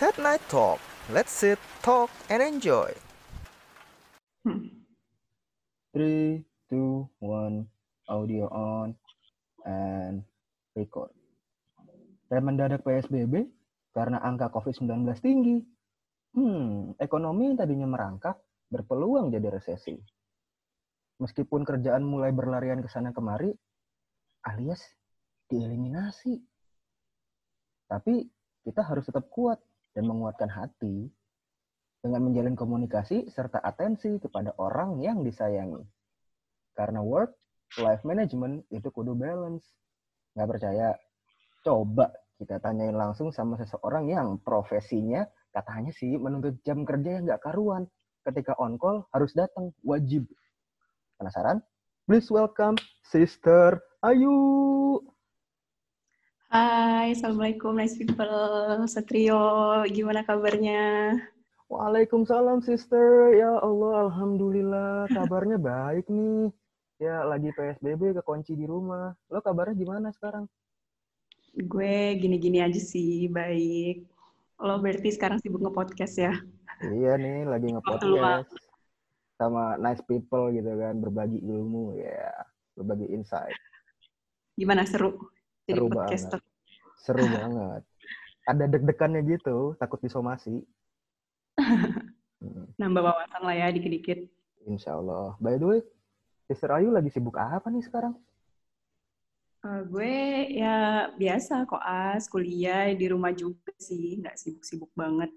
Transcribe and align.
Set 0.00 0.16
Night 0.16 0.40
Talk. 0.48 0.80
Let's 1.12 1.28
sit, 1.28 1.60
talk, 1.84 2.08
and 2.32 2.40
enjoy. 2.40 2.88
Three, 5.92 6.40
two, 6.72 7.04
one, 7.20 7.68
audio 8.08 8.48
on, 8.48 8.96
and 9.68 10.24
record. 10.72 11.12
Rem 12.32 12.48
mendadak 12.48 12.80
PSBB 12.80 13.44
karena 13.92 14.24
angka 14.24 14.48
COVID-19 14.48 15.04
tinggi. 15.20 15.60
Hmm, 16.32 16.96
ekonomi 16.96 17.52
yang 17.52 17.60
tadinya 17.60 17.84
merangkak 17.84 18.40
berpeluang 18.72 19.28
jadi 19.28 19.52
resesi. 19.52 20.00
Meskipun 21.20 21.60
kerjaan 21.60 22.08
mulai 22.08 22.32
berlarian 22.32 22.80
ke 22.80 22.88
sana 22.88 23.12
kemari, 23.12 23.52
alias 24.48 24.80
dieliminasi. 25.52 26.40
Tapi 27.84 28.24
kita 28.64 28.80
harus 28.80 29.04
tetap 29.04 29.28
kuat 29.28 29.60
dan 29.94 30.06
menguatkan 30.06 30.50
hati 30.50 31.10
dengan 32.00 32.24
menjalin 32.24 32.56
komunikasi 32.56 33.28
serta 33.28 33.60
atensi 33.60 34.16
kepada 34.16 34.56
orang 34.56 35.00
yang 35.04 35.20
disayangi. 35.20 35.84
Karena 36.72 37.04
work, 37.04 37.36
life 37.76 38.02
management 38.08 38.64
itu 38.72 38.88
kudu 38.88 39.12
balance. 39.12 39.66
Nggak 40.32 40.48
percaya? 40.56 40.88
Coba 41.60 42.08
kita 42.40 42.56
tanyain 42.56 42.96
langsung 42.96 43.28
sama 43.36 43.60
seseorang 43.60 44.08
yang 44.08 44.40
profesinya 44.40 45.28
katanya 45.52 45.92
sih 45.92 46.16
menuntut 46.16 46.56
jam 46.64 46.88
kerja 46.88 47.20
yang 47.20 47.28
nggak 47.28 47.44
karuan. 47.44 47.84
Ketika 48.24 48.56
on 48.56 48.80
call 48.80 49.04
harus 49.12 49.32
datang, 49.36 49.76
wajib. 49.84 50.24
Penasaran? 51.20 51.60
Please 52.08 52.32
welcome 52.32 52.80
Sister 53.04 53.76
Ayu. 54.00 55.09
Hai, 56.50 57.14
Assalamualaikum 57.14 57.78
nice 57.78 57.94
people. 57.94 58.26
Satrio, 58.90 59.38
gimana 59.86 60.26
kabarnya? 60.26 61.14
Waalaikumsalam 61.70 62.58
sister. 62.66 63.38
Ya 63.38 63.54
Allah, 63.62 64.10
alhamdulillah 64.10 65.06
kabarnya 65.14 65.62
baik 65.62 66.10
nih. 66.10 66.50
Ya 66.98 67.22
lagi 67.22 67.54
PSBB 67.54 68.18
kekunci 68.18 68.58
di 68.58 68.66
rumah. 68.66 69.14
Lo 69.30 69.38
kabarnya 69.38 69.78
gimana 69.78 70.10
sekarang? 70.10 70.50
Gue 71.54 72.18
gini-gini 72.18 72.58
aja 72.58 72.82
sih, 72.82 73.30
baik. 73.30 74.10
Lo 74.58 74.82
berarti 74.82 75.14
sekarang 75.14 75.38
sibuk 75.38 75.62
nge-podcast 75.62 76.18
ya? 76.18 76.34
Iya 76.82 77.14
nih, 77.14 77.46
lagi 77.46 77.78
nge-podcast. 77.78 78.50
Sama 79.38 79.78
nice 79.78 80.02
people 80.02 80.50
gitu 80.50 80.74
kan, 80.74 80.98
berbagi 80.98 81.46
ilmu 81.46 81.94
ya, 81.94 82.42
berbagi 82.74 83.06
insight. 83.06 83.54
Gimana 84.58 84.82
seru? 84.82 85.14
Jadi 85.70 85.86
Seru 85.86 85.86
podcaster. 85.86 86.40
banget. 86.42 86.49
Seru 87.00 87.24
banget. 87.24 87.82
Ada 88.44 88.64
deg-degannya 88.68 89.20
gitu, 89.24 89.72
takut 89.80 90.00
disomasi. 90.04 90.60
Hmm, 92.40 92.68
Nambah 92.80 93.02
wawasan 93.04 93.42
lah 93.44 93.56
ya 93.56 93.66
dikit-dikit. 93.72 94.28
insya 94.68 95.00
Allah. 95.00 95.32
By 95.40 95.56
the 95.56 95.66
way, 95.66 95.80
Sister 96.44 96.68
Ayu 96.76 96.92
lagi 96.92 97.08
sibuk 97.08 97.40
apa 97.40 97.72
nih 97.72 97.80
sekarang? 97.80 98.12
Eh, 99.60 99.82
gue 99.88 100.12
ya 100.56 101.08
biasa 101.16 101.68
koas, 101.68 102.28
kuliah 102.32 102.92
di 102.96 103.06
rumah 103.12 103.32
juga 103.32 103.72
sih, 103.76 104.16
nggak 104.20 104.36
sibuk-sibuk 104.40 104.88
banget. 104.96 105.28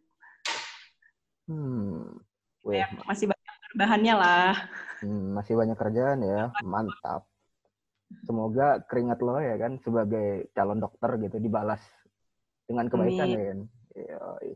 Hmm, 1.47 2.23
weh, 2.64 2.80
Ya, 2.80 2.88
masih 3.03 3.28
banyak 3.28 3.53
bahannya 3.75 4.14
lah. 4.16 4.56
Hmm, 5.03 5.36
masih 5.36 5.53
banyak 5.59 5.75
kerjaan 5.75 6.19
ya, 6.23 6.52
mantap. 6.64 7.28
Semoga 8.22 8.86
keringat 8.86 9.19
lo 9.25 9.42
ya 9.42 9.58
kan 9.58 9.81
sebagai 9.81 10.53
calon 10.53 10.80
dokter 10.80 11.17
gitu 11.17 11.38
dibalas 11.42 11.81
dengan 12.69 12.86
kebaikan 12.88 13.28
Amin. 13.28 13.36
ya 13.36 13.44
kan. 13.50 13.59
Yoi. 13.94 14.50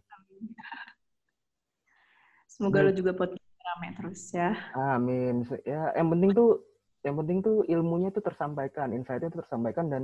Semoga 2.47 2.77
lo 2.85 2.91
juga 2.93 3.11
podcast 3.13 3.57
rame 3.61 3.87
terus 3.97 4.21
ya. 4.33 4.51
Amin. 4.73 5.45
Ya, 5.65 5.93
yang 5.97 6.09
penting 6.13 6.31
tuh 6.33 6.63
yang 7.05 7.15
penting 7.21 7.39
tuh 7.45 7.63
ilmunya 7.69 8.09
tuh 8.09 8.23
tersampaikan, 8.25 8.91
insight-nya 8.91 9.29
tuh 9.31 9.45
tersampaikan 9.45 9.87
dan 9.87 10.03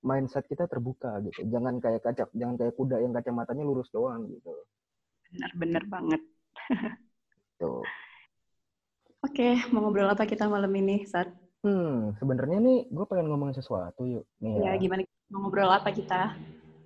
mindset 0.00 0.48
kita 0.48 0.64
terbuka 0.64 1.20
gitu. 1.28 1.44
Jangan 1.46 1.76
kayak 1.78 2.00
kaca, 2.00 2.24
jangan 2.32 2.56
kayak 2.56 2.74
kuda 2.74 2.96
yang 3.04 3.12
kacamatanya 3.12 3.62
lurus 3.64 3.92
doang 3.92 4.26
gitu. 4.32 4.50
Bener-bener 5.30 5.84
banget. 5.86 6.22
Tuh. 7.60 7.84
Oke, 9.20 9.60
mau 9.68 9.84
ngobrol 9.84 10.08
apa 10.08 10.24
kita 10.24 10.48
malam 10.48 10.72
ini, 10.72 11.04
Sat? 11.04 11.28
Hmm, 11.60 12.16
sebenarnya 12.16 12.56
nih 12.56 12.78
gue 12.88 13.04
pengen 13.04 13.28
ngomongin 13.28 13.52
sesuatu 13.52 14.08
yuk. 14.08 14.24
Nih 14.40 14.64
Ya, 14.64 14.72
ya. 14.72 14.80
gimana 14.80 15.02
mau 15.28 15.44
ngobrol 15.46 15.68
apa 15.68 15.92
kita? 15.92 16.32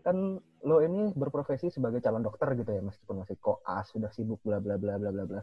kan 0.04 0.36
lo 0.68 0.84
ini 0.84 1.16
berprofesi 1.16 1.72
sebagai 1.72 1.96
calon 2.04 2.20
dokter 2.20 2.52
gitu 2.60 2.68
ya 2.68 2.84
meskipun 2.84 3.24
masih 3.24 3.40
koas 3.40 3.88
sudah 3.88 4.12
sibuk 4.12 4.36
bla 4.44 4.60
bla 4.60 4.76
bla 4.76 5.00
bla 5.00 5.08
bla 5.08 5.24
bla 5.24 5.40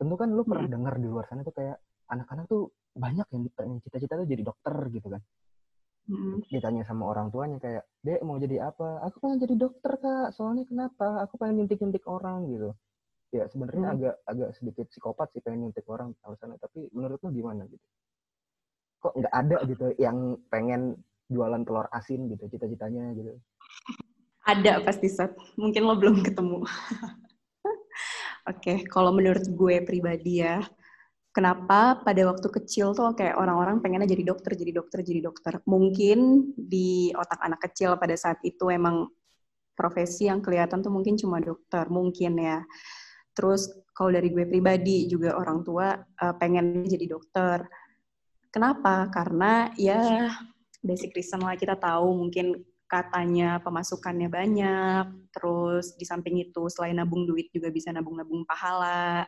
tentu 0.00 0.16
kan 0.16 0.32
lo 0.32 0.40
pernah 0.40 0.64
Hmm. 0.64 0.72
dengar 0.72 0.96
di 0.96 1.04
luar 1.04 1.28
sana 1.28 1.44
tuh 1.44 1.52
kayak 1.52 1.76
anak-anak 2.08 2.48
tuh 2.48 2.72
banyak 2.96 3.28
yang 3.28 3.44
pengen 3.52 3.76
cita-cita 3.84 4.16
tuh 4.16 4.24
jadi 4.24 4.40
dokter 4.40 4.72
gitu 4.88 5.08
kan 5.12 5.20
Mm, 6.08 6.40
ditanya 6.48 6.82
sama 6.88 7.12
orang 7.12 7.28
tuanya 7.28 7.60
kayak 7.60 7.84
dek 8.00 8.24
mau 8.24 8.40
jadi 8.40 8.72
apa 8.72 9.04
aku 9.04 9.20
pengen 9.20 9.38
jadi 9.44 9.54
dokter 9.60 9.92
kak 10.00 10.32
soalnya 10.32 10.64
kenapa 10.64 11.20
aku 11.20 11.36
pengen 11.36 11.60
nyuntik-nyuntik 11.60 12.02
orang 12.08 12.48
gitu 12.48 12.72
ya 13.36 13.44
sebenarnya 13.52 13.84
Hmm. 13.84 13.94
agak 14.00 14.14
agak 14.24 14.50
sedikit 14.56 14.88
psikopat 14.88 15.28
sih 15.36 15.44
pengen 15.44 15.68
nyuntik 15.68 15.84
orang 15.92 16.16
alasannya 16.24 16.56
tapi 16.56 16.88
menurut 16.96 17.20
lo 17.20 17.28
gimana 17.28 17.68
gitu 17.68 17.84
kok 19.00 19.16
nggak 19.16 19.34
ada 19.34 19.56
gitu 19.64 19.96
yang 19.96 20.36
pengen 20.52 21.00
jualan 21.32 21.62
telur 21.64 21.88
asin 21.94 22.28
gitu 22.28 22.44
cita-citanya 22.50 23.16
gitu 23.16 23.34
Ada 24.40 24.82
pasti, 24.82 25.06
Sat. 25.06 25.36
Mungkin 25.54 25.84
lo 25.84 25.94
belum 25.94 26.26
ketemu. 26.26 26.64
Oke, 28.50 28.82
kalau 28.88 29.12
menurut 29.14 29.46
gue 29.46 29.84
pribadi 29.84 30.42
ya, 30.42 30.64
kenapa 31.30 32.02
pada 32.02 32.22
waktu 32.26 32.48
kecil 32.50 32.90
tuh 32.96 33.14
kayak 33.14 33.38
orang-orang 33.38 33.78
pengennya 33.78 34.10
jadi 34.10 34.34
dokter, 34.34 34.58
jadi 34.58 34.72
dokter, 34.74 35.06
jadi 35.06 35.20
dokter. 35.22 35.62
Mungkin 35.68 36.50
di 36.56 37.14
otak 37.14 37.38
anak 37.46 37.62
kecil 37.70 37.94
pada 38.00 38.16
saat 38.18 38.42
itu 38.42 38.72
emang 38.72 39.06
profesi 39.76 40.26
yang 40.26 40.42
kelihatan 40.42 40.82
tuh 40.82 40.90
mungkin 40.90 41.14
cuma 41.14 41.38
dokter, 41.38 41.86
mungkin 41.86 42.40
ya. 42.40 42.58
Terus 43.36 43.70
kalau 43.94 44.10
dari 44.10 44.32
gue 44.34 44.48
pribadi 44.48 45.06
juga 45.06 45.38
orang 45.38 45.62
tua 45.62 45.94
eh, 45.94 46.34
pengen 46.40 46.84
jadi 46.88 47.06
dokter. 47.06 47.64
Kenapa? 48.50 49.06
Karena 49.14 49.70
ya 49.78 50.26
basic 50.82 51.14
reason 51.14 51.38
lah 51.46 51.54
kita 51.54 51.78
tahu 51.78 52.26
mungkin 52.26 52.66
katanya 52.90 53.62
pemasukannya 53.62 54.26
banyak, 54.26 55.04
terus 55.30 55.94
di 55.94 56.02
samping 56.02 56.42
itu 56.42 56.66
selain 56.66 56.98
nabung 56.98 57.22
duit 57.30 57.46
juga 57.54 57.70
bisa 57.70 57.94
nabung-nabung 57.94 58.42
pahala. 58.42 59.22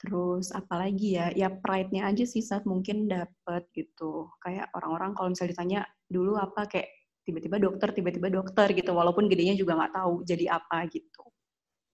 Terus 0.00 0.50
apalagi 0.50 1.20
ya, 1.20 1.28
ya 1.36 1.52
pride-nya 1.52 2.08
aja 2.08 2.24
sih 2.24 2.40
saat 2.40 2.64
mungkin 2.64 3.06
dapet 3.06 3.68
gitu. 3.76 4.32
Kayak 4.40 4.72
orang-orang 4.74 5.12
kalau 5.14 5.28
misalnya 5.30 5.52
ditanya 5.52 5.80
dulu 6.08 6.40
apa 6.40 6.66
kayak 6.66 6.88
tiba-tiba 7.28 7.60
dokter, 7.60 7.92
tiba-tiba 7.94 8.28
dokter 8.32 8.66
gitu, 8.72 8.90
walaupun 8.96 9.28
gedenya 9.30 9.54
juga 9.54 9.76
nggak 9.78 9.94
tahu 9.94 10.24
jadi 10.26 10.56
apa 10.58 10.88
gitu. 10.90 11.22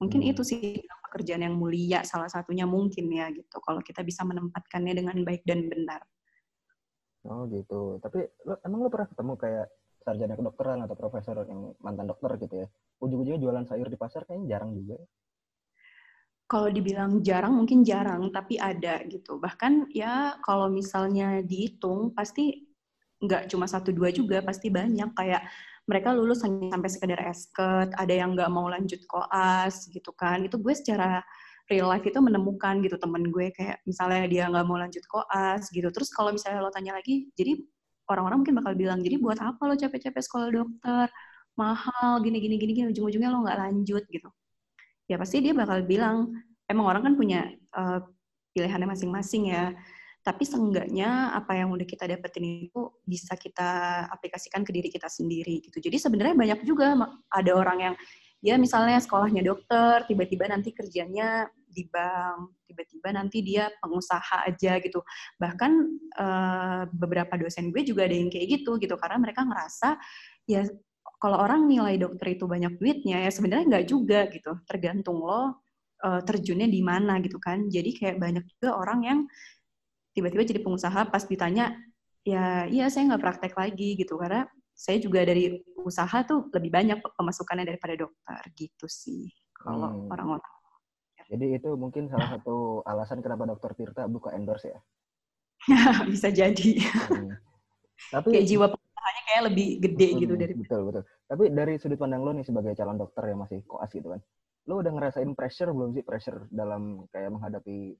Mungkin 0.00 0.22
Hmm. 0.24 0.30
itu 0.32 0.42
sih 0.46 0.78
pekerjaan 1.10 1.42
yang 1.42 1.58
mulia, 1.58 2.06
salah 2.06 2.30
satunya 2.30 2.64
mungkin 2.64 3.10
ya 3.10 3.28
gitu. 3.34 3.58
Kalau 3.60 3.82
kita 3.82 4.06
bisa 4.06 4.22
menempatkannya 4.22 4.94
dengan 4.94 5.18
baik 5.26 5.42
dan 5.44 5.66
benar. 5.66 6.00
Oh 7.26 7.50
gitu. 7.50 7.98
Tapi 7.98 8.22
lo, 8.46 8.54
emang 8.62 8.86
lo 8.86 8.88
pernah 8.92 9.08
ketemu 9.10 9.32
kayak 9.34 9.66
sarjana 10.04 10.34
kedokteran 10.38 10.78
atau 10.86 10.94
profesor 10.94 11.42
yang 11.48 11.74
mantan 11.82 12.06
dokter 12.06 12.30
gitu 12.38 12.54
ya? 12.62 12.66
Ujung-ujungnya 13.02 13.40
jualan 13.42 13.64
sayur 13.66 13.90
di 13.90 13.98
pasar 13.98 14.22
kayaknya 14.28 14.58
jarang 14.58 14.70
juga. 14.76 14.96
Kalau 16.48 16.72
dibilang 16.72 17.20
jarang, 17.20 17.60
mungkin 17.60 17.84
jarang, 17.84 18.32
tapi 18.32 18.56
ada 18.56 19.04
gitu. 19.04 19.36
Bahkan 19.36 19.92
ya 19.92 20.40
kalau 20.40 20.72
misalnya 20.72 21.44
dihitung, 21.44 22.16
pasti 22.16 22.64
nggak 23.20 23.52
cuma 23.52 23.68
satu 23.68 23.92
dua 23.92 24.08
juga, 24.08 24.40
pasti 24.40 24.72
banyak. 24.72 25.12
Kayak 25.12 25.44
mereka 25.84 26.16
lulus 26.16 26.40
hanya 26.48 26.72
sampai 26.72 26.88
sekedar 26.88 27.20
esket, 27.28 27.92
ada 27.92 28.14
yang 28.16 28.32
nggak 28.32 28.48
mau 28.48 28.64
lanjut 28.64 29.04
koas 29.04 29.92
gitu 29.92 30.08
kan. 30.16 30.40
Itu 30.40 30.56
gue 30.56 30.72
secara 30.72 31.20
real 31.68 31.88
life 31.88 32.04
itu 32.04 32.18
menemukan 32.20 32.80
gitu 32.80 32.96
temen 32.96 33.28
gue 33.28 33.52
kayak 33.52 33.84
misalnya 33.84 34.24
dia 34.26 34.48
nggak 34.48 34.64
mau 34.64 34.80
lanjut 34.80 35.04
koas 35.08 35.68
gitu. 35.72 35.88
Terus 35.92 36.08
kalau 36.12 36.32
misalnya 36.32 36.64
lo 36.64 36.72
tanya 36.72 36.96
lagi, 36.96 37.28
jadi 37.36 37.60
orang-orang 38.08 38.44
mungkin 38.44 38.56
bakal 38.56 38.72
bilang, 38.76 38.98
jadi 39.04 39.20
buat 39.20 39.38
apa 39.40 39.60
lo 39.68 39.76
capek-capek 39.76 40.22
sekolah 40.24 40.48
dokter? 40.48 41.06
Mahal, 41.58 42.22
gini, 42.24 42.38
gini, 42.40 42.56
gini, 42.56 42.72
gini. 42.72 42.86
Ujung-ujungnya 42.94 43.28
lo 43.28 43.44
nggak 43.44 43.58
lanjut 43.60 44.04
gitu 44.08 44.30
ya 45.08 45.16
pasti 45.16 45.40
dia 45.40 45.56
bakal 45.56 45.82
bilang 45.88 46.36
emang 46.68 46.84
orang 46.84 47.02
kan 47.02 47.14
punya 47.16 47.48
uh, 47.72 48.04
pilihannya 48.52 48.92
masing-masing 48.92 49.50
ya 49.50 49.72
tapi 50.20 50.44
seenggaknya 50.44 51.32
apa 51.32 51.56
yang 51.56 51.72
udah 51.72 51.88
kita 51.88 52.04
dapetin 52.04 52.68
itu 52.68 52.92
bisa 53.08 53.32
kita 53.40 54.04
aplikasikan 54.12 54.60
ke 54.60 54.70
diri 54.76 54.92
kita 54.92 55.08
sendiri 55.08 55.64
gitu 55.64 55.80
jadi 55.80 55.96
sebenarnya 55.96 56.36
banyak 56.36 56.60
juga 56.68 56.92
ada 57.32 57.52
orang 57.56 57.78
yang 57.80 57.94
ya 58.38 58.54
misalnya 58.54 59.02
sekolahnya 59.02 59.42
dokter 59.42 60.06
tiba-tiba 60.06 60.46
nanti 60.46 60.70
kerjanya 60.70 61.50
di 61.66 61.84
bank 61.90 62.58
tiba-tiba 62.68 63.08
nanti 63.10 63.38
dia 63.42 63.72
pengusaha 63.80 64.46
aja 64.46 64.78
gitu. 64.78 65.00
Bahkan 65.40 65.72
uh, 66.14 66.82
beberapa 66.92 67.34
dosen 67.40 67.74
gue 67.74 67.82
juga 67.82 68.06
ada 68.06 68.14
yang 68.14 68.30
kayak 68.30 68.60
gitu 68.60 68.76
gitu. 68.78 68.94
Karena 69.00 69.18
mereka 69.18 69.42
ngerasa 69.42 69.98
ya 70.46 70.62
kalau 71.18 71.42
orang 71.42 71.66
nilai 71.66 71.98
dokter 71.98 72.38
itu 72.38 72.46
banyak 72.46 72.78
duitnya 72.78 73.26
ya 73.26 73.30
sebenarnya 73.32 73.64
nggak 73.66 73.86
juga 73.88 74.28
gitu. 74.30 74.52
Tergantung 74.68 75.24
lo 75.24 75.34
uh, 76.04 76.20
terjunnya 76.22 76.68
di 76.70 76.80
mana 76.84 77.18
gitu 77.24 77.40
kan. 77.40 77.66
Jadi 77.66 77.90
kayak 77.96 78.16
banyak 78.20 78.44
juga 78.46 78.78
orang 78.78 79.00
yang 79.02 79.18
tiba-tiba 80.14 80.44
jadi 80.46 80.60
pengusaha 80.62 81.08
pas 81.10 81.24
ditanya 81.26 81.74
ya 82.26 82.68
iya 82.68 82.90
saya 82.92 83.14
nggak 83.14 83.22
praktek 83.22 83.54
lagi 83.56 83.96
gitu. 83.98 84.14
Karena 84.20 84.46
saya 84.78 85.02
juga 85.02 85.26
dari 85.26 85.58
usaha 85.82 86.22
tuh 86.22 86.46
lebih 86.54 86.70
banyak 86.70 86.98
pemasukannya 87.02 87.66
daripada 87.66 87.98
dokter 87.98 88.42
gitu 88.54 88.86
sih 88.86 89.26
kalau 89.50 89.90
Hmm. 89.90 90.14
orang-orang 90.14 90.54
Jadi 91.28 91.60
itu 91.60 91.70
mungkin 91.76 92.08
salah 92.08 92.30
satu 92.30 92.80
alasan 92.88 93.20
kenapa 93.20 93.44
dokter 93.44 93.74
Tirta 93.76 94.08
buka 94.08 94.32
endorse 94.32 94.70
ya. 94.72 94.80
bisa 96.12 96.30
jadi 96.32 96.78
Hmm. 97.10 97.34
Tapi 98.08 98.28
kayak 98.32 98.46
jiwa 98.48 98.66
pengusahanya 98.72 99.22
kayak 99.28 99.42
lebih 99.52 99.68
gede 99.84 100.08
gitu 100.24 100.32
Hmm, 100.32 100.40
dari 100.40 100.54
betul 100.56 100.80
betul. 100.88 101.04
Tapi 101.28 101.44
dari 101.52 101.74
sudut 101.76 101.98
pandang 102.00 102.22
lo 102.24 102.32
nih 102.32 102.46
sebagai 102.46 102.72
calon 102.72 102.96
dokter 102.96 103.22
yang 103.28 103.40
masih 103.44 103.60
koas 103.68 103.90
gitu 103.92 104.08
kan, 104.08 104.20
lo 104.64 104.80
udah 104.80 104.92
ngerasain 104.94 105.28
pressure 105.36 105.68
belum 105.74 105.92
sih 105.92 106.04
pressure 106.06 106.48
dalam 106.48 107.04
kayak 107.12 107.28
menghadapi 107.34 107.92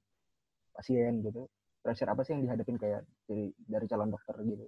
pasien 0.73 1.21
gitu? 1.21 1.45
Pressure 1.85 2.09
apa 2.09 2.21
sih 2.25 2.33
yang 2.33 2.41
dihadapin 2.49 2.81
kayak 2.81 3.05
dari 3.29 3.53
dari 3.69 3.85
calon 3.85 4.09
dokter 4.09 4.35
gitu? 4.41 4.65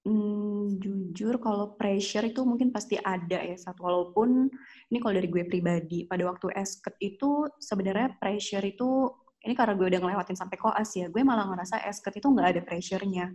Hmm, 0.00 0.80
jujur 0.80 1.36
kalau 1.36 1.76
pressure 1.76 2.24
itu 2.24 2.40
mungkin 2.40 2.72
pasti 2.72 2.96
ada 2.96 3.36
ya 3.44 3.52
saat 3.60 3.76
walaupun 3.76 4.48
ini 4.88 4.96
kalau 4.96 5.12
dari 5.12 5.28
gue 5.28 5.44
pribadi 5.44 6.08
pada 6.08 6.24
waktu 6.24 6.56
esket 6.56 6.96
itu 7.04 7.44
sebenarnya 7.60 8.16
pressure 8.16 8.64
itu 8.64 9.12
ini 9.44 9.52
karena 9.52 9.76
gue 9.76 9.92
udah 9.92 10.00
ngelewatin 10.00 10.40
sampai 10.40 10.56
koas 10.56 10.96
ya 10.96 11.12
gue 11.12 11.20
malah 11.20 11.44
ngerasa 11.52 11.84
esket 11.84 12.16
itu 12.16 12.32
nggak 12.32 12.48
ada 12.48 12.60
pressure-nya. 12.64 13.28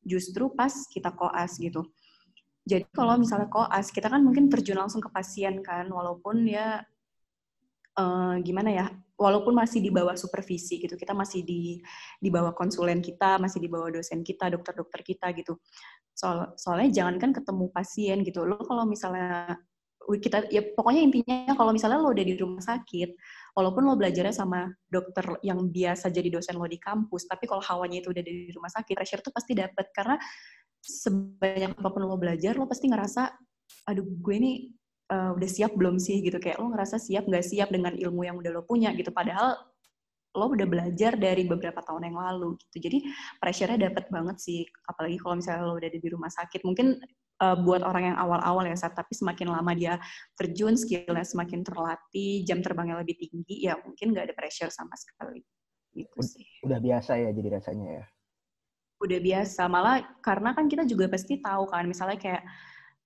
Justru 0.00 0.48
pas 0.56 0.72
kita 0.88 1.12
koas 1.12 1.60
gitu. 1.60 1.84
Jadi 2.64 2.88
kalau 2.92 3.20
misalnya 3.20 3.52
koas 3.52 3.92
kita 3.92 4.08
kan 4.08 4.24
mungkin 4.24 4.48
terjun 4.48 4.80
langsung 4.80 5.04
ke 5.04 5.12
pasien 5.12 5.60
kan 5.60 5.88
walaupun 5.92 6.48
ya 6.48 6.84
eh, 8.00 8.34
gimana 8.40 8.70
ya 8.72 8.86
walaupun 9.18 9.52
masih 9.52 9.82
di 9.82 9.90
bawah 9.90 10.14
supervisi 10.14 10.78
gitu 10.78 10.94
kita 10.94 11.10
masih 11.12 11.42
di 11.42 11.82
di 12.22 12.28
bawah 12.30 12.54
konsulen 12.54 13.02
kita 13.02 13.42
masih 13.42 13.58
di 13.58 13.68
bawah 13.68 13.90
dosen 13.90 14.22
kita 14.22 14.48
dokter-dokter 14.54 15.02
kita 15.02 15.34
gitu. 15.34 15.58
Soal 16.14 16.54
soalnya 16.54 17.02
jangankan 17.02 17.34
ketemu 17.34 17.64
pasien 17.74 18.22
gitu 18.22 18.46
lo 18.46 18.62
kalau 18.62 18.86
misalnya 18.86 19.58
kita 20.08 20.48
ya 20.48 20.64
pokoknya 20.72 21.02
intinya 21.04 21.52
kalau 21.52 21.74
misalnya 21.76 22.00
lo 22.00 22.08
udah 22.16 22.24
di 22.24 22.32
rumah 22.40 22.64
sakit 22.64 23.12
walaupun 23.52 23.84
lo 23.84 23.92
belajarnya 23.92 24.32
sama 24.32 24.72
dokter 24.88 25.36
yang 25.44 25.68
biasa 25.68 26.08
jadi 26.08 26.32
dosen 26.32 26.56
lo 26.56 26.64
di 26.64 26.80
kampus 26.80 27.28
tapi 27.28 27.44
kalau 27.44 27.60
hawanya 27.60 28.00
itu 28.00 28.08
udah 28.08 28.24
di 28.24 28.48
rumah 28.56 28.72
sakit 28.72 28.96
pressure 28.96 29.20
tuh 29.20 29.34
pasti 29.34 29.52
dapet. 29.52 29.92
Karena 29.92 30.16
sebanyak 30.80 31.76
apa 31.76 31.88
pun 31.90 32.06
lo 32.06 32.16
belajar 32.16 32.56
lo 32.56 32.64
pasti 32.70 32.88
ngerasa 32.88 33.22
aduh 33.90 34.06
gue 34.06 34.36
nih 34.40 34.56
uh, 35.08 35.30
udah 35.36 35.48
siap 35.48 35.74
belum 35.74 35.96
sih 35.96 36.20
gitu? 36.20 36.38
Kayak 36.38 36.60
lo 36.60 36.72
ngerasa 36.72 36.96
siap 37.00 37.26
nggak 37.26 37.44
siap 37.44 37.68
dengan 37.72 37.96
ilmu 37.96 38.24
yang 38.24 38.36
udah 38.38 38.52
lo 38.52 38.62
punya 38.64 38.92
gitu? 38.94 39.10
Padahal 39.10 39.56
lo 40.36 40.46
udah 40.52 40.68
belajar 40.68 41.16
dari 41.16 41.48
beberapa 41.48 41.80
tahun 41.80 42.12
yang 42.12 42.16
lalu 42.20 42.54
gitu. 42.68 42.76
Jadi 42.88 42.98
pressure-nya 43.40 43.90
dapet 43.90 44.06
banget 44.12 44.36
sih. 44.38 44.62
Apalagi 44.86 45.16
kalau 45.18 45.40
misalnya 45.40 45.64
lo 45.66 45.74
udah 45.80 45.88
ada 45.88 46.00
di 46.00 46.08
rumah 46.12 46.30
sakit. 46.30 46.60
Mungkin 46.62 47.00
uh, 47.42 47.56
buat 47.64 47.82
orang 47.82 48.14
yang 48.14 48.18
awal-awal 48.20 48.68
ya 48.68 48.76
saat 48.76 48.94
tapi 48.94 49.16
semakin 49.16 49.48
lama 49.50 49.72
dia 49.74 49.96
terjun 50.36 50.76
skillnya 50.76 51.24
semakin 51.24 51.64
terlatih 51.64 52.44
jam 52.44 52.60
terbangnya 52.60 53.00
lebih 53.00 53.18
tinggi 53.18 53.66
ya 53.66 53.78
mungkin 53.80 54.12
nggak 54.14 54.30
ada 54.30 54.34
pressure 54.36 54.70
sama 54.70 54.94
sekali. 54.94 55.42
Gitu 55.96 56.18
sih. 56.22 56.46
Udah 56.62 56.78
biasa 56.78 57.18
ya 57.18 57.32
jadi 57.32 57.58
rasanya 57.58 57.88
ya. 58.02 58.06
udah 58.98 59.20
biasa. 59.22 59.62
Malah 59.70 60.02
karena 60.18 60.58
kan 60.58 60.66
kita 60.66 60.82
juga 60.82 61.06
pasti 61.06 61.38
tahu 61.38 61.70
kan 61.70 61.86
misalnya 61.86 62.18
kayak 62.18 62.42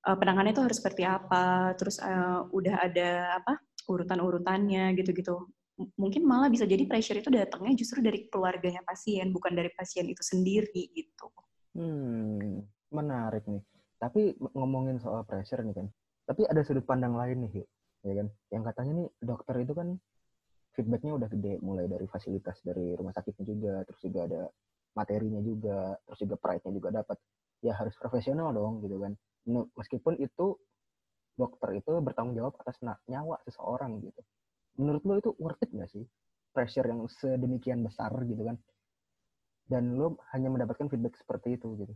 uh, 0.06 0.16
penanganannya 0.16 0.54
itu 0.54 0.64
harus 0.64 0.78
seperti 0.78 1.02
apa 1.06 1.74
terus 1.78 1.98
uh, 2.02 2.46
udah 2.50 2.74
ada 2.82 3.40
apa 3.42 3.58
urutan-urutannya 3.90 4.94
gitu-gitu 4.98 5.50
mungkin 5.98 6.22
malah 6.28 6.52
bisa 6.52 6.68
jadi 6.68 6.84
pressure 6.84 7.18
itu 7.18 7.32
datangnya 7.32 7.74
justru 7.74 8.04
dari 8.04 8.28
keluarganya 8.30 8.84
pasien 8.86 9.32
bukan 9.32 9.56
dari 9.56 9.72
pasien 9.74 10.06
itu 10.06 10.20
sendiri 10.20 10.92
gitu 10.94 11.32
Hmm, 11.72 12.60
menarik 12.92 13.48
nih. 13.48 13.62
Tapi 13.96 14.36
ngomongin 14.52 15.00
soal 15.00 15.24
pressure 15.24 15.64
nih 15.64 15.76
kan. 15.76 15.86
Tapi 16.28 16.44
ada 16.44 16.60
sudut 16.62 16.84
pandang 16.84 17.16
lain 17.16 17.48
nih, 17.48 17.64
ya 18.04 18.14
kan? 18.22 18.28
Yang 18.52 18.62
katanya 18.72 18.92
nih 19.00 19.08
dokter 19.24 19.54
itu 19.64 19.72
kan 19.72 19.88
feedbacknya 20.76 21.12
udah 21.16 21.28
gede, 21.32 21.54
mulai 21.64 21.86
dari 21.88 22.06
fasilitas 22.08 22.60
dari 22.64 22.96
rumah 22.96 23.12
sakitnya 23.12 23.44
juga, 23.44 23.74
terus 23.88 24.00
juga 24.04 24.20
ada 24.28 24.42
materinya 24.92 25.40
juga, 25.40 25.96
terus 26.04 26.18
juga 26.24 26.36
pride-nya 26.40 26.72
juga 26.76 26.88
dapat. 26.92 27.18
Ya 27.64 27.72
harus 27.78 27.94
profesional 27.96 28.52
dong, 28.52 28.84
gitu 28.84 29.00
kan. 29.00 29.12
Meskipun 29.48 30.18
itu 30.22 30.54
dokter 31.34 31.80
itu 31.80 31.92
bertanggung 31.98 32.36
jawab 32.38 32.54
atas 32.62 32.78
nyawa 33.08 33.40
seseorang 33.42 33.98
gitu. 34.04 34.20
Menurut 34.78 35.02
lo 35.04 35.14
itu 35.18 35.30
worth 35.40 35.60
it 35.64 35.70
nggak 35.72 35.90
sih? 35.90 36.04
Pressure 36.52 36.84
yang 36.84 37.08
sedemikian 37.08 37.80
besar 37.82 38.12
gitu 38.28 38.44
kan? 38.44 38.56
Dan 39.66 39.96
lo 39.96 40.20
hanya 40.36 40.52
mendapatkan 40.52 40.86
feedback 40.92 41.16
seperti 41.16 41.56
itu 41.56 41.66
gitu. 41.80 41.94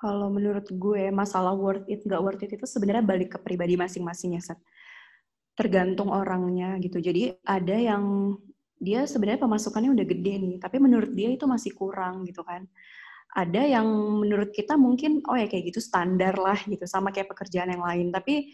Kalau 0.00 0.32
menurut 0.32 0.64
gue 0.64 1.12
masalah 1.12 1.52
worth 1.52 1.84
it 1.86 2.02
nggak 2.02 2.22
worth 2.24 2.42
it 2.42 2.50
itu 2.56 2.64
sebenarnya 2.64 3.04
balik 3.04 3.36
ke 3.36 3.38
pribadi 3.38 3.76
masing-masing 3.76 4.40
ya, 4.40 4.42
Sat. 4.42 4.58
Tergantung 5.54 6.08
orangnya 6.08 6.80
gitu. 6.80 6.98
Jadi 6.98 7.36
ada 7.44 7.76
yang 7.76 8.34
dia 8.80 9.04
sebenarnya 9.04 9.44
pemasukannya 9.44 9.92
udah 9.92 10.06
gede 10.08 10.34
nih, 10.40 10.56
tapi 10.56 10.80
menurut 10.80 11.12
dia 11.12 11.28
itu 11.28 11.44
masih 11.44 11.76
kurang 11.76 12.24
gitu 12.24 12.40
kan. 12.40 12.64
Ada 13.36 13.62
yang 13.78 13.86
menurut 14.22 14.50
kita 14.50 14.74
mungkin 14.74 15.22
oh 15.30 15.38
ya 15.38 15.46
kayak 15.46 15.70
gitu 15.70 15.78
standar 15.78 16.34
lah 16.34 16.58
gitu, 16.66 16.82
sama 16.86 17.14
kayak 17.14 17.30
pekerjaan 17.30 17.70
yang 17.70 17.84
lain. 17.84 18.10
Tapi 18.10 18.50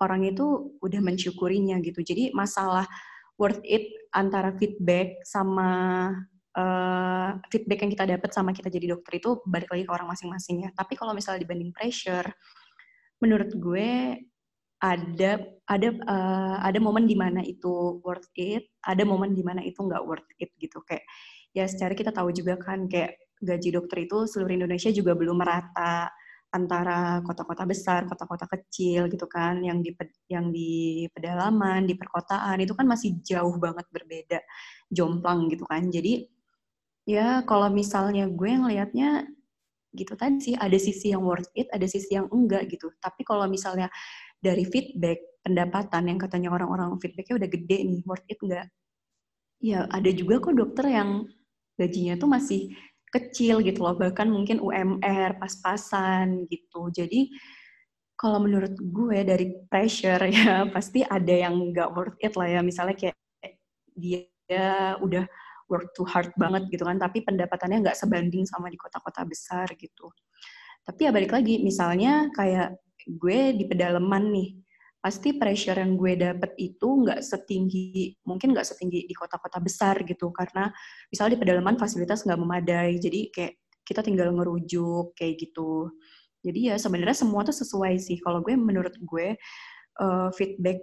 orang 0.00 0.24
itu 0.24 0.76
udah 0.80 1.00
mensyukurinya 1.02 1.78
gitu. 1.84 2.00
Jadi 2.00 2.32
masalah 2.32 2.88
worth 3.36 3.60
it 3.64 3.88
antara 4.12 4.52
feedback 4.56 5.20
sama 5.24 5.68
uh, 6.56 7.30
feedback 7.52 7.84
yang 7.84 7.92
kita 7.92 8.04
dapat 8.16 8.30
sama 8.32 8.50
kita 8.52 8.68
jadi 8.72 8.96
dokter 8.96 9.20
itu 9.20 9.40
balik 9.48 9.70
lagi 9.70 9.84
ke 9.86 9.92
orang 9.92 10.08
masing-masing 10.10 10.66
ya. 10.66 10.70
Tapi 10.76 10.96
kalau 10.96 11.12
misalnya 11.16 11.44
dibanding 11.44 11.72
pressure, 11.72 12.26
menurut 13.20 13.50
gue 13.56 14.20
ada 14.80 15.30
ada 15.68 15.88
uh, 16.08 16.56
ada 16.64 16.78
momen 16.80 17.04
di 17.04 17.12
mana 17.12 17.44
itu 17.44 18.00
worth 18.00 18.32
it, 18.40 18.64
ada 18.80 19.04
momen 19.04 19.36
di 19.36 19.44
mana 19.44 19.60
itu 19.60 19.76
nggak 19.76 20.04
worth 20.04 20.28
it 20.40 20.50
gitu. 20.56 20.80
Kayak 20.88 21.04
ya 21.52 21.68
secara 21.68 21.92
kita 21.92 22.10
tahu 22.12 22.32
juga 22.32 22.56
kan 22.56 22.88
kayak 22.88 23.16
gaji 23.40 23.68
dokter 23.72 24.04
itu 24.04 24.28
seluruh 24.28 24.52
Indonesia 24.52 24.92
juga 24.92 25.16
belum 25.16 25.40
merata 25.40 26.12
antara 26.50 27.22
kota-kota 27.22 27.62
besar, 27.62 28.10
kota-kota 28.10 28.44
kecil 28.50 29.06
gitu 29.06 29.26
kan, 29.30 29.62
yang 29.62 29.78
di 29.80 29.94
yang 30.26 30.50
di 30.50 31.06
pedalaman, 31.14 31.86
di 31.86 31.94
perkotaan 31.94 32.58
itu 32.58 32.74
kan 32.74 32.86
masih 32.90 33.22
jauh 33.22 33.54
banget 33.62 33.86
berbeda, 33.94 34.38
jomplang 34.90 35.46
gitu 35.48 35.62
kan. 35.64 35.86
Jadi 35.88 36.26
ya 37.06 37.42
kalau 37.46 37.70
misalnya 37.70 38.26
gue 38.30 38.50
ngelihatnya 38.50 39.30
gitu 39.94 40.14
tadi 40.14 40.38
sih 40.42 40.54
ada 40.58 40.78
sisi 40.78 41.14
yang 41.14 41.22
worth 41.22 41.50
it, 41.54 41.70
ada 41.70 41.86
sisi 41.86 42.18
yang 42.18 42.26
enggak 42.30 42.66
gitu. 42.70 42.90
Tapi 42.98 43.22
kalau 43.26 43.46
misalnya 43.46 43.86
dari 44.42 44.66
feedback 44.66 45.18
pendapatan 45.46 46.10
yang 46.10 46.18
katanya 46.20 46.50
orang-orang 46.54 46.98
feedbacknya 46.98 47.38
udah 47.40 47.50
gede 47.50 47.78
nih, 47.86 48.00
worth 48.06 48.26
it 48.26 48.38
enggak? 48.42 48.66
Ya 49.62 49.86
ada 49.90 50.10
juga 50.10 50.42
kok 50.42 50.56
dokter 50.58 50.86
yang 50.90 51.30
gajinya 51.78 52.14
tuh 52.20 52.28
masih 52.28 52.60
kecil 53.10 53.60
gitu 53.66 53.82
loh, 53.82 53.98
bahkan 53.98 54.30
mungkin 54.30 54.62
UMR 54.62 55.36
pas-pasan 55.42 56.46
gitu. 56.46 56.90
Jadi 56.94 57.30
kalau 58.14 58.38
menurut 58.42 58.76
gue 58.78 59.18
dari 59.26 59.50
pressure 59.66 60.22
ya 60.30 60.62
pasti 60.74 61.02
ada 61.02 61.34
yang 61.48 61.74
nggak 61.74 61.90
worth 61.92 62.18
it 62.22 62.34
lah 62.38 62.48
ya. 62.48 62.60
Misalnya 62.62 62.94
kayak 62.94 63.16
dia 63.98 64.96
udah 65.02 65.26
work 65.70 65.94
too 65.94 66.06
hard 66.06 66.34
banget 66.34 66.66
gitu 66.70 66.82
kan, 66.82 66.98
tapi 66.98 67.22
pendapatannya 67.22 67.86
nggak 67.86 67.98
sebanding 67.98 68.42
sama 68.46 68.70
di 68.70 68.78
kota-kota 68.78 69.22
besar 69.22 69.70
gitu. 69.78 70.10
Tapi 70.82 71.06
ya 71.06 71.10
balik 71.14 71.30
lagi, 71.30 71.62
misalnya 71.62 72.26
kayak 72.34 72.74
gue 73.06 73.54
di 73.54 73.64
pedalaman 73.70 74.34
nih, 74.34 74.48
pasti 75.00 75.32
pressure 75.34 75.80
yang 75.80 75.96
gue 75.96 76.12
dapet 76.20 76.52
itu 76.60 76.88
nggak 77.04 77.24
setinggi, 77.24 78.20
mungkin 78.28 78.52
nggak 78.52 78.68
setinggi 78.68 79.08
di 79.08 79.14
kota-kota 79.16 79.56
besar 79.58 79.96
gitu, 80.04 80.28
karena 80.30 80.68
misalnya 81.08 81.34
di 81.36 81.40
pedalaman 81.40 81.76
fasilitas 81.80 82.22
nggak 82.28 82.40
memadai, 82.40 83.00
jadi 83.00 83.32
kayak 83.32 83.52
kita 83.82 84.00
tinggal 84.06 84.30
ngerujuk 84.30 85.16
kayak 85.16 85.40
gitu. 85.40 85.90
Jadi 86.40 86.72
ya 86.72 86.76
sebenarnya 86.78 87.16
semua 87.16 87.42
tuh 87.44 87.56
sesuai 87.56 88.00
sih. 88.00 88.16
Kalau 88.22 88.40
gue 88.40 88.54
menurut 88.56 88.94
gue 89.00 89.36
uh, 90.00 90.28
feedback 90.32 90.80